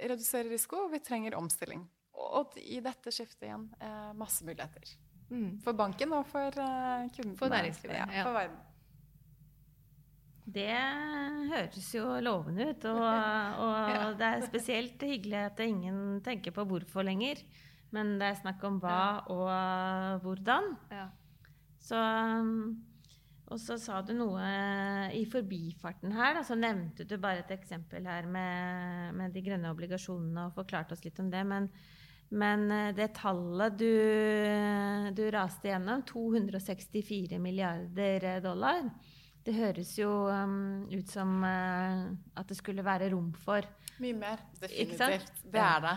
redusere 0.02 0.50
risiko, 0.50 0.88
og 0.88 0.96
vi 0.96 1.02
trenger 1.06 1.38
omstilling. 1.38 1.86
Og 2.18 2.58
i 2.58 2.80
dette 2.82 3.14
skiftet 3.14 3.46
igjen 3.46 3.70
eh, 3.78 4.10
masse 4.18 4.42
muligheter. 4.46 4.94
Mm. 5.30 5.62
For 5.62 5.78
banken 5.78 6.18
og 6.18 6.26
for 6.34 6.50
eh, 6.50 7.08
kundene. 7.14 7.38
For 7.38 7.54
næringslivet. 7.54 7.98
Ja, 8.02 8.10
ja. 8.10 8.26
For 8.26 8.42
verden. 8.42 8.60
Det 10.42 10.74
høres 11.52 11.90
jo 11.94 12.06
lovende 12.22 12.72
ut. 12.72 12.86
Og, 12.90 13.02
og 13.64 13.90
ja. 13.94 14.06
det 14.18 14.28
er 14.28 14.46
spesielt 14.48 15.04
hyggelig 15.06 15.44
at 15.46 15.62
ingen 15.64 16.22
tenker 16.24 16.54
på 16.54 16.66
hvorfor 16.68 17.06
lenger. 17.06 17.42
Men 17.92 18.16
det 18.20 18.30
er 18.30 18.40
snakk 18.40 18.62
om 18.66 18.80
hva 18.82 19.02
og 19.30 20.24
hvordan. 20.24 20.72
Ja. 20.90 21.06
Så, 21.82 21.98
og 23.52 23.58
så 23.60 23.76
sa 23.80 24.00
du 24.06 24.14
noe 24.16 24.42
i 25.14 25.24
forbifarten 25.28 26.14
her. 26.16 26.38
Da, 26.38 26.44
så 26.46 26.56
nevnte 26.58 27.06
du 27.06 27.18
bare 27.20 27.44
et 27.44 27.54
eksempel 27.54 28.06
her 28.08 28.26
med, 28.30 29.12
med 29.18 29.34
de 29.36 29.44
grønne 29.44 29.72
obligasjonene 29.74 30.48
og 30.48 30.56
forklarte 30.56 30.96
oss 30.96 31.04
litt 31.04 31.20
om 31.22 31.28
det. 31.30 31.44
Men, 31.46 31.68
men 32.32 32.64
eh, 32.72 32.92
det 32.96 33.12
tallet 33.18 33.76
du, 33.76 33.92
du 35.12 35.24
raste 35.34 35.68
gjennom, 35.68 36.06
264 36.08 37.42
milliarder 37.42 38.40
dollar 38.42 38.88
det 39.46 39.54
høres 39.56 39.96
jo 39.98 40.10
um, 40.30 40.84
ut 40.92 41.08
som 41.10 41.42
uh, 41.42 42.10
at 42.38 42.48
det 42.48 42.56
skulle 42.58 42.84
være 42.86 43.10
rom 43.14 43.32
for 43.44 43.66
Mye 44.02 44.16
mer. 44.16 44.40
Definitivt. 44.60 45.42
Det 45.52 45.60
er 45.60 45.82
det. 45.84 45.96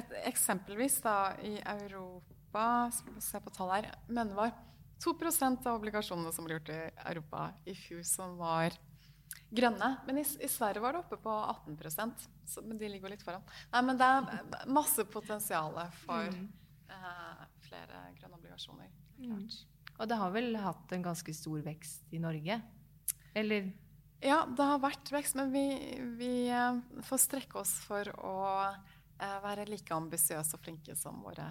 Et, 0.00 0.14
eksempelvis 0.30 0.98
da 1.04 1.36
i 1.44 1.56
Europa 1.60 2.64
Se 3.20 3.38
på 3.42 3.52
tallet 3.54 3.84
her. 3.84 3.98
Men 4.08 4.30
det 4.30 4.38
var 4.38 4.54
2% 5.04 5.66
av 5.68 5.76
obligasjonene 5.76 6.32
som 6.32 6.46
ble 6.46 6.56
gjort 6.56 6.72
i 6.72 6.78
Europa 7.10 7.42
i 7.68 7.74
fjor, 7.76 8.00
som 8.08 8.38
var 8.40 8.74
grønne. 9.50 9.90
Men 10.06 10.22
i, 10.22 10.24
i 10.24 10.48
Sverige 10.48 10.82
var 10.82 10.96
det 10.96 11.02
oppe 11.04 11.18
på 11.20 11.30
18 11.30 12.14
så, 12.46 12.62
Men 12.62 12.78
de 12.78 12.88
ligger 12.88 13.10
jo 13.10 13.14
litt 13.14 13.26
foran. 13.26 13.44
Nei, 13.74 13.82
men 13.90 14.00
det 14.00 14.08
er 14.08 14.70
masse 14.72 15.04
potensial 15.12 15.76
for 16.06 16.32
mm. 16.32 16.48
uh, 16.94 17.44
flere 17.68 18.06
grønne 18.16 18.40
obligasjoner. 18.40 18.92
Klart. 19.20 19.58
Mm. 19.60 19.75
Og 19.96 20.08
det 20.08 20.18
har 20.20 20.32
vel 20.34 20.56
hatt 20.60 20.92
en 20.92 21.04
ganske 21.04 21.34
stor 21.34 21.62
vekst 21.64 22.12
i 22.14 22.20
Norge? 22.20 22.60
Eller? 23.36 23.70
Ja, 24.24 24.42
det 24.48 24.64
har 24.64 24.80
vært 24.80 25.12
vekst, 25.12 25.36
men 25.38 25.52
vi, 25.52 25.66
vi 26.18 26.32
eh, 26.48 26.78
får 27.04 27.22
strekke 27.22 27.60
oss 27.60 27.76
for 27.84 28.08
å 28.24 28.36
eh, 28.64 29.38
være 29.44 29.66
like 29.68 29.94
ambisiøse 29.94 30.56
og 30.56 30.62
flinke 30.64 30.96
som 30.98 31.20
våre 31.24 31.48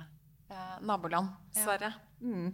eh, 0.50 0.78
naboland. 0.86 1.34
Sverige. 1.56 1.92
Ja. 1.94 2.26
Mm. 2.26 2.54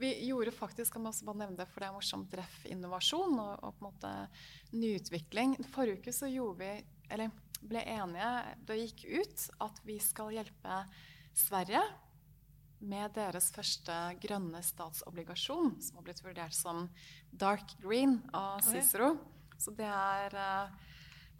Vi 0.00 0.10
gjorde 0.26 0.52
faktisk 0.52 0.92
kan 0.92 1.04
man 1.04 1.12
også 1.12 1.26
bare 1.28 1.42
nevne 1.44 1.60
det, 1.60 1.68
for 1.70 1.82
det 1.82 1.90
er 1.90 1.94
morsomt, 1.94 2.32
Ref 2.36 2.64
innovasjon 2.68 3.36
og, 3.38 3.52
og, 3.60 3.76
på 3.76 3.84
en 3.84 3.88
måte 3.88 4.12
nyutvikling. 4.74 5.56
Forrige 5.72 6.00
uke 6.00 6.14
så 6.16 6.30
gjorde 6.30 6.64
vi, 6.64 6.72
eller 7.12 7.32
ble 7.60 7.82
enige, 7.92 8.30
det 8.66 8.78
gikk 8.80 9.04
ut 9.20 9.48
at 9.66 9.82
vi 9.84 9.98
skal 10.02 10.32
hjelpe 10.32 10.82
Sverige 11.36 11.82
med 12.80 13.12
deres 13.16 13.50
første 13.52 13.94
grønne 14.22 14.62
statsobligasjon, 14.64 15.74
som 15.84 15.98
har 15.98 16.06
blitt 16.06 16.22
vurdert 16.24 16.56
som 16.56 16.86
dark 17.30 17.76
green 17.82 18.18
av 18.36 18.62
Cicero. 18.64 19.14
Så 19.60 19.74
det 19.76 19.88
er 19.88 20.36
uh, 20.36 20.90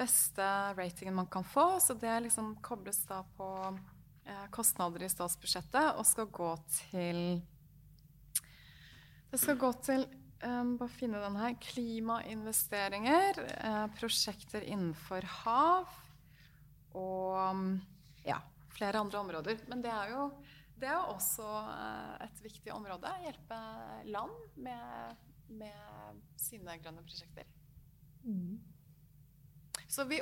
beste 0.00 0.44
ratingen 0.76 1.16
man 1.16 1.30
kan 1.32 1.44
få. 1.44 1.80
Så 1.80 1.96
det 1.96 2.12
liksom 2.26 2.54
kobles 2.64 3.02
da 3.08 3.22
på 3.36 3.48
uh, 3.72 4.46
kostnader 4.52 5.04
i 5.06 5.12
statsbudsjettet 5.12 5.96
og 5.96 6.06
skal 6.08 6.28
gå 6.28 6.52
til 6.80 7.40
Det 9.30 9.38
skal 9.38 9.58
gå 9.60 9.72
til 9.86 10.04
um, 10.44 10.76
bare 10.76 10.92
finne 10.92 11.22
den 11.22 11.40
her. 11.40 11.56
Klimainvesteringer, 11.64 13.42
uh, 13.64 13.86
prosjekter 13.96 14.64
innenfor 14.66 15.26
hav 15.44 15.98
og 16.90 17.36
um, 17.54 17.76
ja, 18.26 18.40
flere 18.74 18.98
andre 18.98 19.20
områder. 19.20 19.60
Men 19.70 19.84
det 19.84 19.92
er 19.94 20.16
jo 20.16 20.30
det 20.80 20.88
er 20.88 20.96
jo 20.96 21.14
også 21.14 21.46
eh, 21.60 22.26
et 22.26 22.42
viktig 22.44 22.72
område. 22.74 23.12
Hjelpe 23.24 23.58
land 24.08 24.56
med, 24.56 25.24
med 25.60 26.20
sine 26.40 26.76
grønne 26.80 27.04
prosjekter. 27.04 27.48
Mm. 28.24 28.58
Så 29.90 30.04
vi, 30.08 30.20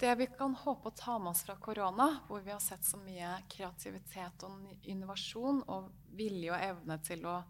det 0.00 0.14
vi 0.20 0.28
kan 0.30 0.54
håpe 0.54 0.90
å 0.90 0.96
ta 0.96 1.18
med 1.18 1.32
oss 1.32 1.44
fra 1.46 1.56
korona, 1.60 2.08
hvor 2.28 2.44
vi 2.44 2.54
har 2.54 2.62
sett 2.62 2.84
så 2.86 3.00
mye 3.00 3.34
kreativitet 3.50 4.44
og 4.46 4.86
innovasjon 4.86 5.64
og 5.66 5.90
vilje 6.16 6.52
og 6.54 6.66
evne 6.70 6.98
til 7.04 7.26
å 7.28 7.40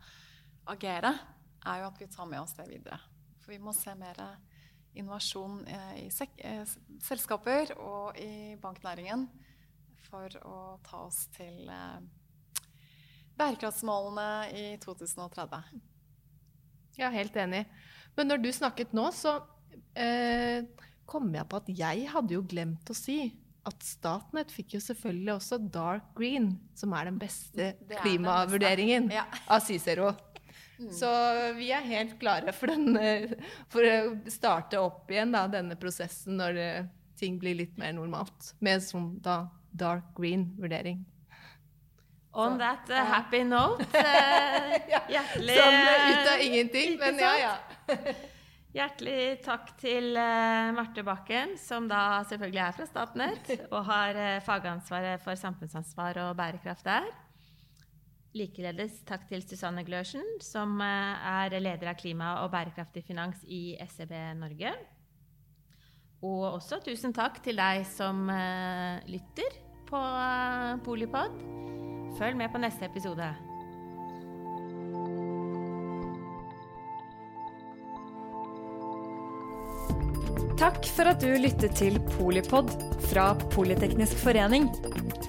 agere, 0.73 1.13
er 1.67 1.83
jo 1.83 1.89
at 1.91 2.01
vi 2.01 2.11
tar 2.11 2.31
med 2.31 2.43
oss 2.43 2.57
det 2.59 2.69
videre. 2.71 2.99
For 3.43 3.55
vi 3.55 3.63
må 3.63 3.75
se 3.77 3.95
mer 3.99 4.23
innovasjon 4.97 5.61
eh, 5.69 6.07
i 6.07 6.29
eh, 6.39 6.77
selskaper 7.05 7.77
og 7.77 8.17
i 8.19 8.57
banknæringen 8.63 9.29
for 10.07 10.39
å 10.47 10.59
ta 10.87 11.03
oss 11.07 11.27
til 11.37 11.69
eh, 11.73 11.99
bærekraftsmålene 13.37 14.29
i 14.57 14.67
2030. 14.83 15.83
Ja, 16.97 17.11
helt 17.13 17.37
enig. 17.37 17.67
Men 18.17 18.31
når 18.33 18.45
du 18.45 18.53
snakket 18.57 18.95
nå, 18.97 19.11
så 19.13 19.39
eh, 19.99 20.65
kom 21.09 21.29
jeg 21.35 21.49
på 21.51 21.61
at 21.61 21.69
jeg 21.69 22.07
hadde 22.13 22.39
jo 22.39 22.47
glemt 22.49 22.89
å 22.91 22.97
si 22.97 23.19
at 23.67 23.83
Statnett 23.83 24.53
fikk 24.55 24.77
jo 24.77 24.81
selvfølgelig 24.85 25.33
også 25.35 25.59
Dark 25.75 26.13
Green, 26.17 26.53
som 26.79 26.95
er 26.95 27.11
den 27.11 27.19
beste 27.21 27.73
klimavurderingen 27.99 29.11
ja. 29.13 29.27
av 29.53 29.65
Cicero. 29.67 30.13
Mm. 30.79 30.91
Så 30.93 31.11
vi 31.57 31.71
er 31.73 31.85
helt 31.89 32.19
klare 32.21 32.53
for, 32.55 32.71
den, 32.71 32.97
eh, 33.01 33.33
for 33.73 33.85
å 33.85 34.31
starte 34.31 34.81
opp 34.81 35.11
igjen 35.11 35.35
da, 35.35 35.47
denne 35.51 35.77
prosessen 35.81 36.39
når 36.39 36.61
eh, 36.63 36.89
ting 37.19 37.41
blir 37.41 37.57
litt 37.59 37.79
mer 37.81 37.95
normalt, 37.97 38.53
med 38.61 38.85
sånn 38.85 39.15
da 39.25 39.43
dark 39.77 40.15
green-vurdering. 40.17 41.05
On 42.37 42.59
that 42.61 42.91
uh, 42.91 43.05
happy 43.09 43.45
note, 43.49 43.81
uh, 43.97 44.73
hjertelig 45.09 45.57
Sånn 45.57 45.77
ut 45.81 46.33
av 46.35 46.43
ingenting, 46.45 46.99
men 47.01 47.21
ja, 47.23 47.35
ja. 47.41 47.55
Hjertelig 48.77 49.39
takk 49.41 49.71
til 49.81 50.11
uh, 50.21 50.69
Marte 50.77 51.01
Bakken, 51.07 51.55
som 51.57 51.87
da 51.89 52.21
selvfølgelig 52.29 52.61
er 52.61 52.75
fra 52.77 52.87
Statnett 52.91 53.53
og 53.73 53.79
har 53.89 54.19
uh, 54.21 54.43
fagansvaret 54.45 55.23
for 55.25 55.39
samfunnsansvar 55.41 56.21
og 56.27 56.35
bærekraft 56.37 56.85
der. 56.85 57.09
Likeledes 58.37 58.99
takk 59.09 59.25
til 59.31 59.41
Susanne 59.47 59.81
Glørsen, 59.87 60.27
som 60.45 60.77
uh, 60.85 61.41
er 61.41 61.57
leder 61.57 61.89
av 61.95 61.97
klima 61.97 62.35
og 62.43 62.53
bærekraftig 62.53 63.07
finans 63.07 63.41
i 63.49 63.79
SEB 63.81 64.13
Norge. 64.43 64.75
Og 66.21 66.45
også 66.51 66.83
tusen 66.85 67.17
takk 67.17 67.41
til 67.45 67.57
deg 67.57 67.81
som 67.89 68.27
lytter 69.09 69.57
på 69.89 70.01
Polipod. 70.85 71.43
Følg 72.19 72.39
med 72.39 72.53
på 72.53 72.61
neste 72.63 72.89
episode. 72.89 73.29
Takk 80.57 80.87
for 80.89 81.11
at 81.11 81.21
du 81.21 81.35
lyttet 81.37 81.77
til 81.77 81.99
Polipod 82.17 82.73
fra 83.11 83.35
Politeknisk 83.53 84.17
forening. 84.25 84.71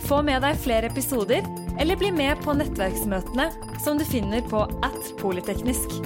Få 0.07 0.21
med 0.23 0.39
deg 0.45 0.59
flere 0.63 0.87
episoder, 0.87 1.43
eller 1.77 1.99
bli 1.99 2.13
med 2.15 2.39
på 2.45 2.55
nettverksmøtene 2.55 3.49
som 3.83 3.99
du 3.99 4.07
finner 4.07 4.45
på 4.47 4.63
at 4.87 5.11
polyteknisk. 5.19 5.99